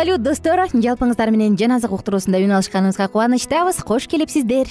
салют 0.00 0.22
достор. 0.24 0.62
Жалпыңыздар 0.72 1.28
менен 1.28 1.58
жан 1.60 1.74
азык 1.76 1.92
уктуруусунда 1.92 2.38
үн 2.40 2.54
алышканыбызга 2.56 3.10
кубанычтабыз. 3.12 3.82
Кош 3.84 4.06
келипсиздер 4.08 4.70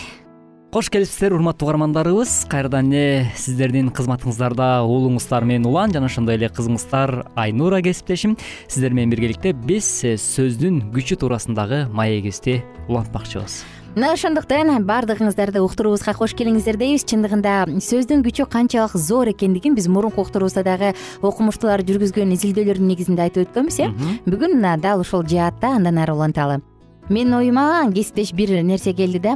кош 0.74 0.90
келипсиздер 0.90 1.36
урматтуу 1.38 1.68
угармандарыбыз. 1.68 2.48
Кайрадан 2.50 2.90
эле 2.90 3.30
сиздердин 3.38 3.92
кызматыңыздарда 3.94 4.82
уулуңуздар 4.90 5.46
мен 5.46 5.68
улан 5.70 5.94
жана 5.94 6.10
ошондой 6.10 6.40
эле 6.40 6.50
кызыңыздар 6.50 7.28
айнура 7.36 7.84
кесиптешим. 7.86 8.40
Сиздер 8.68 8.94
менен 8.98 9.14
биргеликте 9.14 9.54
биз 9.54 9.92
сөздүн 10.02 10.88
күчү 10.96 11.20
туурасындагы 11.22 11.86
маегибизди 11.94 12.64
улантмакчыбыз 12.88 13.62
мына 14.00 14.14
ошондуктан 14.16 14.86
баардыгыңыздарды 14.88 15.60
уктуруубузга 15.60 16.14
кош 16.16 16.32
келиңиздер 16.40 16.78
дейбиз. 16.80 17.04
Чындыгында 17.10 17.66
сөздүн 17.84 18.22
күчү 18.24 18.46
канчалык 18.48 18.96
зор 18.96 19.28
экендигин 19.34 19.76
биз 19.76 19.90
мурунку 19.92 20.24
уктуруубузда 20.24 20.64
дагы 20.64 20.94
окумуштуулар 21.20 21.84
жүргүзгөн 21.84 22.32
изилдөөлөрдүн 22.38 22.88
негизинде 22.94 23.26
айтып 23.26 23.50
өткөнбүз 23.50 23.82
э? 23.84 23.90
Бүгүн 24.24 24.64
дал 24.80 25.04
ушул 25.04 25.28
жаатта 25.28 25.74
андан 25.76 26.00
ары 26.00 26.16
уланталы 26.16 26.62
менин 27.10 27.34
оюма 27.42 27.92
кесиптеш 27.92 28.32
бир 28.32 28.64
нерсе 28.64 28.94
келди 28.94 29.20
да 29.20 29.36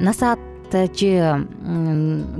насаатчы 0.00 1.12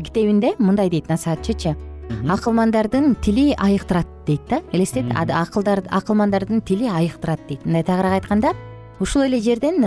китебинде 0.01 0.55
мындай 0.59 0.89
дейт 0.89 1.11
насаатчычы. 1.13 1.77
Акылмандардын 2.25 3.17
тили 3.21 3.53
айыктырат 3.59 4.07
дейт 4.25 4.49
да 4.49 4.63
элестет? 4.73 5.05
Акылмандардын 5.13 6.63
тили 6.63 6.89
айыктырат 6.89 7.41
дейт. 7.49 7.67
Мындай 7.67 7.85
тагыраак 7.85 8.23
айтканда 8.23 8.55
ушул 8.99 9.23
эле 9.29 9.41
жерден 9.41 9.85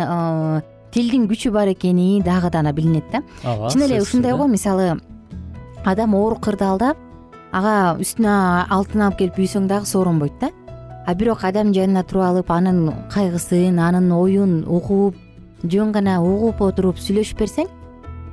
тилдин 0.94 1.28
күчү 1.30 1.52
бар 1.52 1.70
экени 1.74 2.22
дагы 2.24 2.50
да 2.50 2.72
билинет 2.74 3.04
да. 3.12 3.22
Ооба 3.44 3.70
чын 3.70 3.82
эле 3.84 4.02
ушундай 4.02 4.34
го 4.34 4.48
мисалы 4.48 5.00
адам 5.86 6.16
оору 6.16 6.36
кырдаалда 6.36 6.96
ага 7.52 7.98
үстүнө 8.00 8.36
алтын 8.70 9.02
алып 9.02 9.18
келип 9.18 9.40
үйсөң 9.40 9.68
дагы 9.68 9.86
сооронбойт 9.86 10.40
да. 10.42 10.50
А 11.06 11.16
бирок 11.16 11.44
адам 11.44 11.74
жанына 11.74 12.04
туруп 12.04 12.24
алып 12.24 12.52
анын 12.52 12.94
кайгысын 13.10 13.80
анын 13.80 14.12
оюн 14.12 14.64
угуп 14.68 15.16
жөн 15.64 15.92
гана 15.92 16.22
угуп 16.22 16.62
отуруп 16.62 16.98
сүйлөшүп 16.98 17.40
берсең 17.40 17.68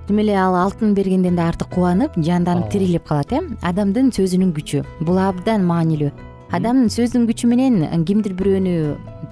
тим 0.07 0.19
эле 0.23 0.37
ал 0.39 0.55
алтын 0.55 0.95
бергенден 0.95 1.37
да 1.37 1.49
артык 1.51 1.73
кубанып 1.75 2.15
жанданып 2.17 2.71
тирилип 2.71 3.07
калат 3.09 3.33
э. 3.33 3.41
Адамдын 3.63 4.13
сөзүнүн 4.15 4.53
күчү 4.55 4.85
бул 5.01 5.19
абдан 5.19 5.65
маанилүү. 5.67 6.13
Адам 6.55 6.87
сөздүн 6.87 7.27
күчү 7.27 7.49
менен 7.51 8.05
кимдир 8.07 8.37
бирөөнү 8.39 8.75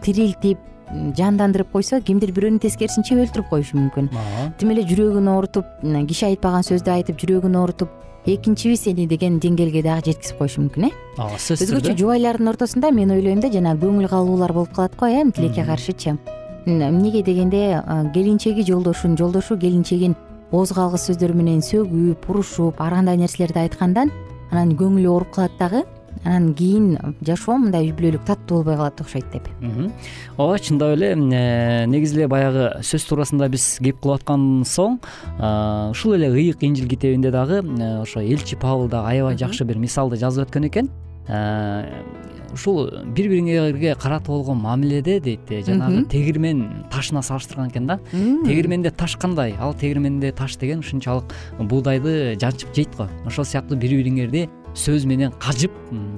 тирилтип 0.02 0.58
жандандырып 1.18 1.72
койсо 1.72 2.00
кимдир 2.04 2.32
бирөөнү 2.36 2.60
тескерисинче 2.62 3.16
өлтүрүп 3.24 3.50
коюшу 3.50 3.78
мүмкүн. 3.78 4.10
Тим 4.58 4.72
эле 4.74 4.84
жүрөгүн 4.88 5.28
оорутуп 5.32 5.68
киши 6.08 6.26
айтпаган 6.30 6.66
сөздү 6.66 6.92
айтып 6.94 7.20
жүрөгүн 7.22 7.56
оорутуп 7.60 7.90
экинчиби 8.26 8.76
сени 8.80 9.06
деген 9.06 9.38
деңгээлге 9.42 9.82
дагы 9.84 10.10
жеткизип 10.10 10.38
коюшу 10.38 10.64
мүмкүн 10.64 10.88
э? 10.88 10.92
Ооба 11.18 11.38
сөзсүз 11.38 11.68
өзгөчө 11.68 11.96
жубайлардын 12.00 12.52
ортосунда 12.54 12.90
мен 12.94 13.12
ойлойм 13.12 13.42
да 13.44 13.50
жанагы 13.52 13.84
көңүл 13.84 14.08
калуулар 14.08 14.54
болуп 14.56 14.72
калат 14.74 14.96
го 14.96 15.06
э 15.06 15.24
тилекке 15.30 15.64
каршычы. 15.64 16.16
Эмнеге 16.66 17.22
дегенде 17.22 17.82
келинчеги 18.14 18.64
жолдошун 18.64 19.18
жолдошу 19.18 19.58
келинчегин 19.58 20.16
ооз 20.52 20.72
калгыс 20.72 21.10
сөздөр 21.10 21.34
менен 21.36 21.60
сөгүп 21.60 22.30
урушуп 22.30 22.80
ар 22.80 22.94
кандай 22.96 23.18
нерселерди 23.20 23.58
айткандан 23.66 24.12
анан 24.50 24.72
көңүлү 24.78 25.10
ооруп 25.10 25.34
калат 25.34 25.58
дагы 25.58 25.84
анан 26.24 26.54
кийин 26.54 26.98
жашоо 27.24 27.58
мындай 27.60 27.90
үй 27.90 27.94
бүлөлүк 27.96 28.24
таттуу 28.26 28.62
болбой 28.62 28.78
калат 28.80 29.00
окшойт 29.00 29.26
деп. 29.32 29.48
Ооба 30.36 30.58
чындап 30.58 30.96
эле 30.96 31.12
э, 31.12 31.86
негизи 31.86 32.16
эле 32.16 32.28
баягы 32.28 32.82
сөз 32.82 33.06
туурасында 33.08 33.48
биз 33.52 33.78
кеп 33.84 34.00
кылып 34.00 34.22
аткан 34.22 34.64
соң 34.64 34.98
ушул 35.92 36.16
эле 36.16 36.32
ыйык 36.32 36.64
инжил 36.64 36.88
китебинде 36.88 37.30
дагы 37.30 37.60
э, 37.60 38.02
ошо 38.02 38.20
элчи 38.20 38.56
павыл 38.56 38.88
дагы 38.88 39.12
аябай 39.12 39.36
жакшы 39.36 39.64
бир 39.64 39.78
мисалды 39.78 40.16
жазып 40.16 40.48
өткөн 40.48 40.68
экен. 40.70 40.90
Э, 41.28 41.84
ушул 42.54 42.88
бири 43.14 43.28
бириңерге 43.28 43.94
карата 44.00 44.30
болгон 44.30 44.62
мамиледе 44.64 45.20
дейт 45.20 45.52
жанагы 45.66 46.04
тегирмен 46.08 46.86
ташына 46.92 47.22
салыштырган 47.22 47.68
экен 47.68 47.86
да. 47.86 48.00
Тегирменде 48.12 48.90
таш 48.90 49.16
кандай? 49.16 49.56
Ал 49.60 49.74
тегирменде 49.74 50.32
таш 50.32 50.56
деген 50.56 50.80
ушунчалык 50.80 51.34
буудайды 51.58 52.36
жанчып 52.40 52.74
жейт 52.74 52.96
го. 52.96 53.08
Ошол 53.26 53.44
сыяктуу 53.44 53.76
бири 53.76 54.00
бириңерди 54.02 54.48
сөз 54.74 55.06
менен 55.06 55.32
кажып 55.40 55.72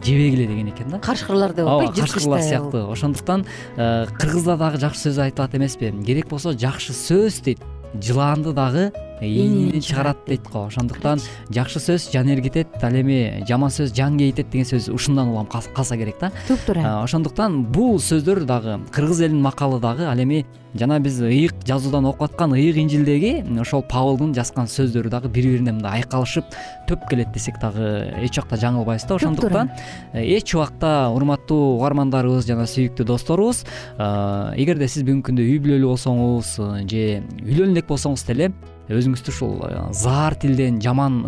жебегиле 0.05 0.47
деген 0.47 0.69
экен 0.73 0.91
да. 0.91 0.99
Кашкырлар 0.99 1.53
деп 1.53 1.67
атпайбы 1.67 1.93
ооба 1.93 2.01
кашкырлар 2.01 2.43
сыяктуу 2.43 2.91
ошондуктан 2.93 3.47
кыргызда 3.77 4.57
дагы 4.57 4.81
жакшы 4.81 5.09
сөз 5.09 5.19
айтылат 5.29 5.55
эмеспи 5.55 5.93
керек 6.05 6.29
болсо 6.29 6.53
жакшы 6.53 6.93
сөз 6.93 7.43
дейт. 7.45 7.61
Жыланды 7.95 8.53
дагы 8.53 8.93
ийнинен 9.21 9.81
чыгарат 9.81 10.19
дейт 10.27 10.49
го 10.53 10.67
ошондуктан 10.67 11.21
жакшы 11.51 11.81
сөз 11.81 12.11
жан 12.13 12.29
эргитет 12.29 12.69
ал 12.83 12.93
эми 12.93 13.45
жаман 13.49 13.71
сөз 13.71 13.95
жан 13.97 14.19
кейитет 14.19 14.51
деген 14.51 14.67
сөз 14.67 14.91
ушундан 14.93 15.29
улам 15.29 15.47
калса 15.47 15.97
керек 15.97 16.17
да. 16.21 16.33
Туп 16.49 16.61
туура 16.67 17.03
ошондуктан 17.03 17.65
бул 17.65 17.99
сөздөр 17.99 18.45
дагы 18.45 18.81
кыргыз 18.93 19.21
элинин 19.23 19.43
макалы 19.43 19.81
дагы 19.81 20.05
ал 20.05 20.19
эми 20.19 20.45
жана 20.75 20.99
биз 21.01 21.21
ыйык 21.23 21.55
жазуудан 21.65 22.05
окуп 22.05 22.23
аткан 22.23 22.53
ыйык 22.53 22.77
инжилдеги 22.77 23.45
ошол 23.61 23.83
павылдын 23.89 24.35
жазган 24.35 24.69
сөздөрү 24.69 25.09
дагы 25.09 25.29
бири 25.29 25.55
бирине 25.55 25.73
мындай 25.73 26.03
айкалышып 26.03 26.45
төп 26.89 27.09
келет 27.09 27.33
десек 27.33 27.59
дагы 27.61 28.13
эч 28.21 28.37
убакта 28.37 28.61
жаңылбайбыз 28.61 29.09
да. 29.09 29.15
Ошондуктан 29.15 29.71
эч 30.13 30.55
убакта 30.55 31.09
урматтуу 31.15 31.79
угармандарыбыз 31.79 32.47
жана 32.47 32.69
сүйүктүү 32.69 33.07
досторубуз 33.09 33.65
эгерде 33.97 34.89
сиз 34.89 35.07
бүгүнкү 35.07 35.31
күндө 35.31 35.49
үй 35.49 35.59
бүлөлүү 35.65 35.95
болсоңуз 35.95 36.57
же 36.91 37.05
үйлөнө 37.41 37.79
элек 37.79 37.89
болсоңуз 37.89 38.27
деле 38.29 38.53
өзүңүздү 38.89 39.35
ушул 39.35 39.61
заар 39.93 40.37
тилден 40.39 40.81
жаман 40.83 41.23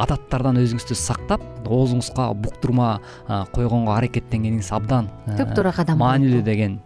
адаттардан 0.00 0.58
өзүңүздү 0.58 0.96
сактап 0.98 1.42
оозуңузга 1.64 2.32
буктурма 2.46 2.96
койгонго 3.54 3.94
аракеттенгениңиз 3.94 4.72
абдан 4.74 5.10
туп 5.38 5.54
туура 5.54 5.72
кадам 5.76 6.02
маанилүү 6.02 6.42
деген 6.46 6.80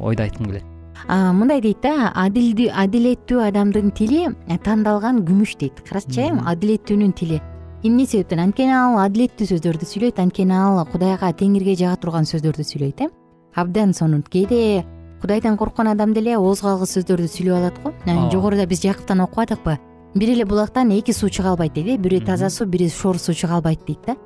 ойду 0.00 0.22
айткым 0.22 0.52
келет. 0.52 0.70
Мындай 1.08 1.60
дейт 1.60 1.82
да 1.82 2.12
адилеттүү 2.14 3.42
адамдын 3.48 3.90
тили 3.92 4.28
тандалган 4.64 5.24
күмүш 5.26 5.58
дейт. 5.60 5.82
Карачы 5.84 6.22
э 6.22 6.30
адилеттүүнүн 6.30 7.12
тили. 7.12 7.42
Эмне 7.82 8.06
себептен? 8.06 8.40
Анткени 8.40 8.72
ал 8.72 8.96
адилеттүү 9.02 9.50
сөздөрдү 9.50 9.84
сүйлөйт 9.84 10.22
анткени 10.22 10.54
ал 10.56 10.86
кудайга 10.86 11.32
теңирге 11.36 11.74
жага 11.76 11.98
турган 12.00 12.24
сөздөрдү 12.24 12.64
сүйлөйт 12.64 13.02
э. 13.04 13.08
Абдан 13.54 13.92
сонун. 13.92 14.22
Кээде 14.22 14.84
кудайдан 15.24 15.56
корккон 15.56 15.88
адам 15.88 16.12
деле 16.12 16.36
ооз 16.36 16.60
калгыс 16.60 16.90
сөздөрдү 16.98 17.30
сүйлөп 17.32 17.56
алат 17.56 17.76
го. 17.80 17.94
Жогоруда 18.28 18.66
биз 18.68 18.82
жакыптан 18.84 19.22
окубадыкпы 19.24 19.78
бир 20.14 20.28
эле 20.28 20.44
булактан 20.44 20.90
эки 20.92 21.12
суу 21.12 21.30
чыга 21.30 21.54
албайт 21.54 21.72
дейт 21.72 21.86
э 21.86 21.96
бири 21.96 22.20
таза 22.20 22.50
суу 22.50 22.66
бири 22.66 22.90
шор 22.90 23.16
суу 23.16 23.34
чыга 23.34 23.54
албайт 23.56 23.80
дейт 23.86 24.00
да. 24.06 24.16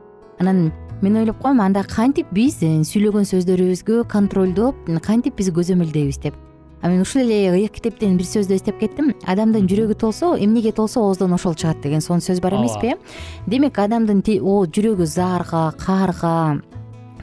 Анан 0.40 0.72
мен 1.00 1.16
ойлоп 1.16 1.38
коем 1.38 1.60
анда 1.60 1.84
кантип 1.84 2.26
биз 2.32 2.58
э, 2.62 2.82
сүйлөгөн 2.82 3.30
сөздөрүбүзгө 3.30 4.08
контролдоп 4.10 4.74
кантип 5.00 5.36
биз 5.36 5.50
көзөмөлдөйбүз 5.50 6.18
деп. 6.20 6.34
А 6.82 6.88
мен 6.88 7.02
ушул 7.02 7.22
эле 7.22 7.52
ыйык 7.52 7.78
китептен 7.78 8.16
бир 8.16 8.26
сөздү 8.26 8.58
эстеп 8.58 8.80
кеттим. 8.80 9.14
Адамдын 9.24 9.70
жүрөгү 9.70 9.94
толсо 9.94 10.34
эмнеге 10.34 10.72
толсо 10.72 11.00
ооздон 11.00 11.32
ошол 11.32 11.54
чыгат 11.54 11.80
деген 11.80 12.00
сонун 12.00 12.26
сөз 12.26 12.40
бар 12.40 12.54
эмеспи 12.58 12.94
э. 12.94 12.98
Демек 13.46 13.78
адамдын 13.78 14.20
жүрөгү 14.26 15.06
заарга 15.06 15.72
каарга 15.78 16.60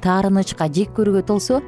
таарынычка 0.01 0.71
жек 0.71 0.95
көрүүгө 0.95 1.27
толсо 1.27 1.61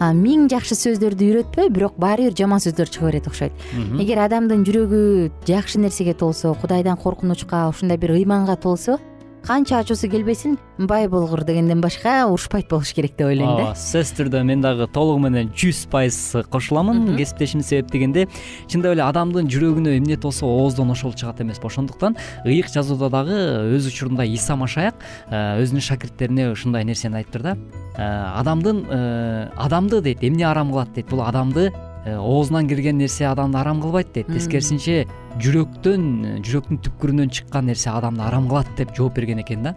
миң 0.00 0.48
жакшы 0.50 0.74
сөздөрдү 0.74 1.28
үйрөтпөй 1.30 1.70
бирок 1.70 1.96
баары 2.00 2.28
бир 2.28 2.36
жаман 2.38 2.60
сөздөр 2.60 2.90
чыга 2.90 3.10
берет 3.10 3.28
окшойт. 3.30 3.52
Эгер 4.00 4.24
адамдын 4.26 4.64
жүрөгү 4.66 5.00
жакшы 5.46 5.78
нерсеге 5.78 6.14
толсо 6.14 6.54
кудайдан 6.54 6.96
коркунучка 6.96 7.68
ушундай 7.68 7.96
бир 7.98 8.16
ыйманга 8.18 8.56
толсо 8.56 8.98
канча 9.44 9.78
ачуусу 9.82 10.08
келбесин 10.08 10.56
бай 10.78 11.06
болгур 11.08 11.44
дегенден 11.44 11.80
башка 11.80 12.24
урушпайт 12.26 12.68
болуш 12.70 12.94
керек 12.96 13.16
деп 13.18 13.28
ойлойм 13.28 13.50
да. 13.58 13.66
Ооба 13.68 13.76
сөзсүз 13.76 14.16
түрдө 14.16 14.40
мен 14.48 14.62
дагы 14.64 14.86
толугу 14.88 15.20
менен 15.26 15.50
жүз 15.52 15.84
пайыз 15.92 16.18
кошуламын. 16.50 17.16
Кесиптешим 17.18 17.60
себеп 17.60 17.92
дегенде 17.92 18.26
чындап 18.72 18.96
эле 18.96 19.04
адамдын 19.04 19.50
жүрөгүнө 19.52 19.98
эмне 19.98 20.16
толсо 20.16 20.48
ооздон 20.48 20.94
ошол 20.96 21.12
чыгат 21.12 21.42
эмеспи 21.44 21.68
ошондуктан 21.68 22.16
ыйык 22.44 22.72
жазууда 22.72 23.10
дагы 23.12 23.38
өз 23.76 23.88
учурунда 23.92 24.24
иса 24.24 24.56
машаяк 24.56 24.96
э, 25.28 25.60
өзүнүн 25.62 25.84
шакирттерине 25.92 26.50
ушундай 26.52 26.84
нерсени 26.84 27.20
айтыптыр 27.20 27.42
да. 27.42 27.56
Э, 27.96 28.40
адамдын 28.40 28.84
э, 28.88 29.48
адамды 29.56 30.00
дейт 30.00 30.24
эмне 30.24 30.48
арам 30.48 30.72
кылат 30.72 30.94
дейт. 30.94 31.10
Бул 31.10 31.20
адамды 31.22 31.70
оозунан 32.06 32.68
кирген 32.68 32.98
нерсе 32.98 33.24
адамды 33.26 33.58
арам 33.58 33.80
кылбайт 33.80 34.12
дейт 34.12 34.28
тескерисинче 34.28 35.04
жүрөктөн 35.40 36.42
жүрөктүн 36.44 36.80
түпкүрүнөн 36.84 37.30
чыккан 37.32 37.66
нерсе 37.70 37.88
адамды 37.90 38.22
арам 38.22 38.48
кылат 38.50 38.68
деп 38.76 38.92
жооп 38.96 39.16
берген 39.16 39.40
экен 39.40 39.64
да. 39.64 39.74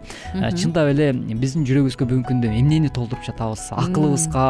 Чындап 0.52 0.90
эле 0.92 1.10
биздин 1.12 1.64
жүрөгүбүзгө 1.68 2.04
бүгүнкү 2.04 2.28
күндө 2.28 2.52
эмнени 2.52 2.92
толтуруп 2.92 3.24
жатабыз 3.26 3.70
акылыбызга 3.72 4.44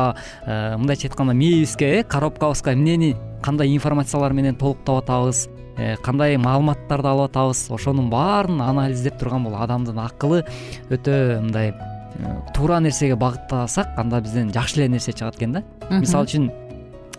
мындайча 0.80 1.08
айтканда 1.08 1.36
мээбизге 1.38 2.00
э 2.00 2.02
коробкабызга 2.02 2.74
эмнени 2.74 3.14
кандай 3.42 3.74
информациялар 3.74 4.32
менен 4.32 4.56
толуктап 4.56 5.04
атабыз 5.04 5.48
э, 5.76 5.96
кандай 6.02 6.36
маалыматтарды 6.36 7.08
алып 7.08 7.30
атабыз 7.30 7.68
ошонун 7.70 8.10
баарын 8.10 8.60
анализдеп 8.60 9.18
турган 9.18 9.44
бул 9.44 9.54
адамдын 9.54 9.98
акылы 10.02 10.44
өтө 10.90 11.40
мындай 11.40 11.70
э, 11.70 12.38
туура 12.54 12.80
нерсеге 12.80 13.16
багыттасак 13.16 13.94
анда 13.96 14.20
бизден 14.20 14.52
жакшы 14.52 14.82
эле 14.82 14.88
нерсе 14.88 15.12
чыгат 15.12 15.36
экен 15.38 15.52
да. 15.52 15.62
Мисалы 15.90 16.26
үчүн 16.26 16.50
Э, 16.50 16.67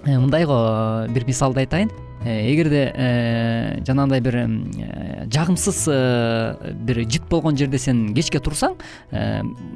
мындай 0.05 0.45
го 0.45 1.07
бир 1.13 1.25
мисалды 1.27 1.65
айтайын. 1.65 1.91
Эгерде 2.19 2.81
жанагындай 3.87 4.19
бир 4.19 4.35
жагымсыз 5.31 5.85
бир 6.83 6.97
жыт 7.07 7.23
болгон 7.29 7.55
жерде 7.55 7.79
сен 7.79 8.13
кечке 8.13 8.41
турсаң 8.43 8.75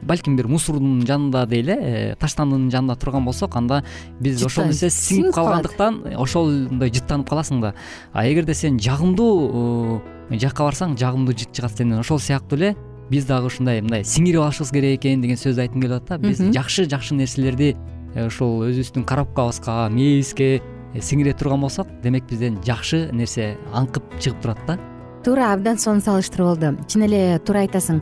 балким 0.03 0.35
бир 0.35 0.49
мусордун 0.51 1.05
жанында 1.07 1.45
дейли 1.47 2.17
таштандынын 2.19 2.67
жанында 2.73 2.97
турган 2.99 3.23
болсок 3.23 3.55
анда 3.55 3.79
биз 4.19 4.43
ошол 4.43 4.67
нерсе 4.67 4.89
сиңип 4.91 5.31
калгандыктан 5.37 6.01
ошондой 6.19 6.91
жыттанып 6.91 7.31
каласың 7.31 7.61
да. 7.63 7.73
А 8.11 8.27
эгерде 8.27 8.53
сен 8.53 8.75
жагымдуу 8.75 10.01
жакка 10.35 10.67
барсаң 10.67 10.97
жагымдуу 10.99 11.37
жыт 11.37 11.55
чыгат 11.55 11.77
сенден. 11.77 12.03
Ошол 12.03 12.19
сыяктуу 12.19 12.59
эле 12.59 12.75
биз 13.07 13.23
дагы 13.23 13.47
ушундай 13.47 13.79
мындай 13.79 14.03
сиңирип 14.03 14.43
алышыбыз 14.43 14.75
керек 14.75 14.99
экен 14.99 15.23
деген 15.23 15.39
сөздү 15.39 15.63
айткым 15.63 15.79
келип 15.79 16.03
атат 16.03 16.19
да. 16.19 16.27
Биз 16.27 16.43
жакшы 16.43 16.89
жакшы 16.91 17.15
нерселерди 17.15 17.77
ушул 18.15 18.63
өзүбүздүн 18.67 19.05
коробкабызга 19.09 19.89
мээбизге 19.93 20.61
сиңире 21.01 21.33
турган 21.37 21.61
болсок 21.61 21.87
демек 22.03 22.27
бизден 22.29 22.59
жакшы 22.65 23.07
нерсе 23.13 23.55
аңкып 23.73 24.03
чыгып 24.19 24.41
турат 24.43 24.59
да. 24.67 24.77
Туура 25.25 25.53
абдан 25.53 25.77
сонун 25.79 26.03
салыштыруу 26.03 26.53
болду 26.53 26.75
чын 26.87 27.07
эле 27.07 27.39
туура 27.39 27.63
айтасың. 27.65 28.01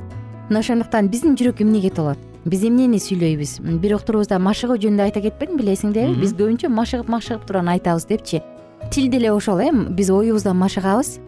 Мына 0.50 0.60
ошондуктан 0.60 1.08
биздин 1.08 1.38
жүрөк 1.40 1.62
эмнеге 1.64 1.92
толот? 1.96 2.20
Биз 2.44 2.64
эмнени 2.66 2.98
сүйлөйбүз? 3.00 3.60
Бир 3.80 3.96
уктурубузда 4.00 4.40
машыгуу 4.42 4.80
жөнүндө 4.82 5.06
айта 5.06 5.22
кетпедимби 5.22 5.64
элесиңдеби 5.68 6.18
биз 6.20 6.34
көбүнчө 6.34 6.72
машыгып 6.74 7.12
машыгып 7.14 7.46
туруп 7.46 7.62
анан 7.62 7.76
айтабыз 7.78 8.08
депчи. 8.10 8.42
Тил 8.90 9.12
деле 9.12 9.32
ошол 9.32 9.60
э 9.62 9.70
биз 9.72 10.10
оюбуздан 10.10 10.58
машыгабыз 10.58 11.20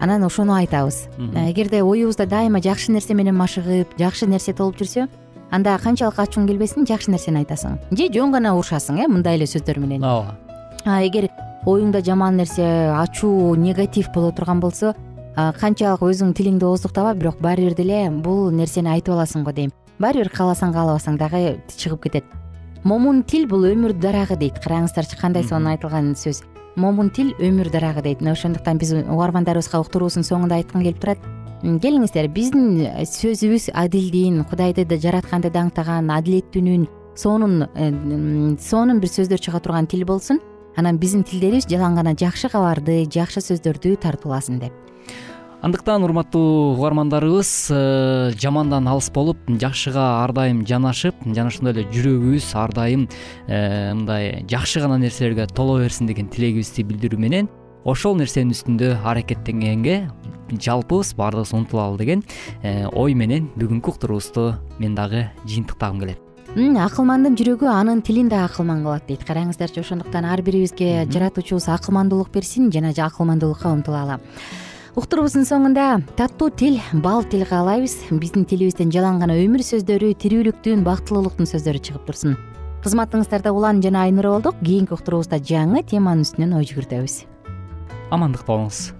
анан 0.00 0.22
ошону 0.24 0.54
айтабыз. 0.54 1.08
Эгерде 1.18 1.82
оюбузда 1.82 2.26
дайыма 2.26 2.60
жакшы 2.62 2.92
нерсе 2.92 3.14
менен 3.14 3.34
машыгып 3.34 3.98
жакшы 3.98 4.26
нерсе 4.26 4.52
толуп 4.52 4.78
жүрсө 4.78 5.08
анда 5.50 5.76
канчалык 5.82 6.18
ачууң 6.18 6.46
келбесин 6.48 6.86
жакшы 6.86 7.10
нерсени 7.10 7.42
айтасың? 7.42 7.78
Же 7.90 8.08
жөн 8.14 8.32
гана 8.32 8.54
урушасың 8.56 9.00
э 9.02 9.08
мындай 9.08 9.36
эле 9.36 9.46
сөздөр 9.46 9.78
менен? 9.78 10.04
Ооба. 10.04 10.36
А 10.84 11.02
эгер 11.02 11.28
оюңда 11.66 12.02
жаман 12.04 12.36
нерсе 12.36 12.64
ачуу 12.96 13.54
негатив 13.56 14.08
боло 14.14 14.32
турган 14.32 14.60
болсо 14.60 14.94
канчалык 15.36 16.02
өзүң 16.02 16.34
тилиңди 16.34 16.66
ооздуктаба 16.66 17.14
бирок 17.14 17.40
баары 17.40 17.68
бир 17.68 17.74
деле 17.74 18.10
бул 18.10 18.50
нерсени 18.50 18.88
айтып 18.88 19.14
аласың 19.14 19.44
го 19.44 19.52
дейм. 19.52 19.70
Баары 19.98 20.24
бир 20.24 20.30
кааласаң 20.32 20.72
каалабасаң 20.72 21.18
дагы 21.18 21.60
чыгып 21.76 22.02
кетет. 22.04 22.24
Момун 22.84 23.22
тил 23.22 23.46
бул 23.48 23.66
өмүр 23.68 23.92
дарагы 24.00 24.36
дейт. 24.40 24.58
Караңыздарчы 24.64 25.18
кандай 25.20 25.44
сонун 25.44 25.74
айтылган 25.74 26.14
сөз. 26.16 26.42
Момун 26.76 27.10
тил 27.10 27.34
өмүр 27.38 27.70
дарагы 27.70 28.02
дейт. 28.02 28.20
Мына 28.20 28.32
ошондуктан 28.32 28.78
биз 28.78 28.94
угармандарыбызга 28.94 29.80
уктуруубуздун 29.80 30.24
соңунда 30.24 30.60
айткым 30.60 30.82
келип 30.82 31.00
турат 31.00 31.18
келиңиздер 31.60 32.28
биздин 32.32 32.86
сөзүбүз 33.04 33.70
адилдин 33.76 34.44
кудайды 34.48 34.86
да 34.88 34.96
жаратканды 35.00 35.50
даңктаган 35.52 36.08
адилеттүүнүн 36.14 36.86
сонун 37.20 37.66
э, 37.74 37.90
сонун 38.64 39.00
бир 39.00 39.12
сөздөр 39.12 39.42
чыга 39.44 39.60
турган 39.60 39.86
тил 39.86 40.06
болсун 40.08 40.40
анан 40.80 40.98
биздин 40.98 41.24
тилдерибиз 41.24 41.68
жалаң 41.68 42.00
гана 42.00 42.14
жакшы 42.16 42.48
кабарды 42.48 43.04
жакшы 43.12 43.42
сөздөрдү 43.44 43.98
тартууласын 44.00 44.62
деп. 44.62 44.72
Андыктан 45.60 46.00
урматтуу 46.06 46.72
угармандарыбыз 46.78 47.52
э, 47.76 48.32
жамандан 48.40 48.88
алыс 48.88 49.10
болуп 49.12 49.44
жакшыга 49.60 50.24
ар 50.24 50.32
дайым 50.32 50.64
жанашып 50.64 51.20
жана 51.26 51.52
ошондой 51.52 51.74
эле 51.74 51.88
жүрөгүбүз 51.92 52.54
ар 52.56 52.72
дайым 52.72 53.08
э, 53.46 53.92
мындай 53.92 54.46
жакшы 54.48 54.80
гана 54.80 54.96
нерселерге 54.96 55.44
толо 55.52 55.76
берсин 55.82 56.08
деген 56.08 56.32
тилегибизди 56.32 56.88
билдирүү 56.88 57.20
менен 57.20 57.52
ошол 57.84 58.16
нерсенин 58.16 58.56
үстүндө 58.56 58.94
аракеттенгенге 59.04 60.06
жалпыбыз 60.58 61.14
баардыгыбыз 61.14 61.52
умтулалы 61.54 61.98
деген 61.98 62.24
э, 62.62 62.88
ой 62.88 63.14
менен 63.14 63.50
бүгүнкү 63.54 63.94
уктуруубузду 63.94 64.56
мен 64.78 64.94
дагы 64.94 65.28
жыйынтыктагым 65.44 66.00
келет. 66.00 66.18
Акылмандын 66.56 67.36
жүрөгү 67.38 67.68
анын 67.70 68.02
тилин 68.02 68.28
да 68.28 68.44
акылман 68.44 68.82
кылат 68.82 69.06
дейт. 69.06 69.22
Караңыздарчы 69.22 69.84
ошондуктан 69.84 70.24
ар 70.24 70.42
бирибизге 70.42 71.06
жаратуучубуз 71.06 71.68
акылмандуулук 71.68 72.32
берсин 72.32 72.72
жана 72.72 72.90
акылмандуулукка 72.90 73.70
умтулалы 73.70 74.18
уктуруубуздун 74.98 75.46
соңунда 75.46 76.00
таттуу 76.18 76.50
тил 76.50 76.80
бал 77.04 77.22
тил 77.22 77.44
каалайбыз 77.46 78.10
биздин 78.10 78.44
тилибизден 78.44 78.90
жалаң 78.90 79.20
гана 79.22 79.38
өмүр 79.38 79.62
сөздөрү 79.64 80.12
тирүүлүктүн 80.22 80.84
бактылуулуктун 80.86 81.48
сөздөрү 81.50 81.82
чыгып 81.88 82.06
турсун. 82.10 82.38
Кызматыңыздарда 82.84 83.52
улан 83.54 83.82
жана 83.84 84.06
айнура 84.08 84.34
болдук 84.34 84.58
кийинки 84.64 84.96
уктуруубузда 84.96 85.38
жаңы 85.38 85.84
теманын 85.86 86.26
үстүнөн 86.26 86.56
ой 86.58 86.66
жүгүртөбүз. 86.72 87.20
Амандыкта 88.10 88.50
болуңуз 88.50 88.99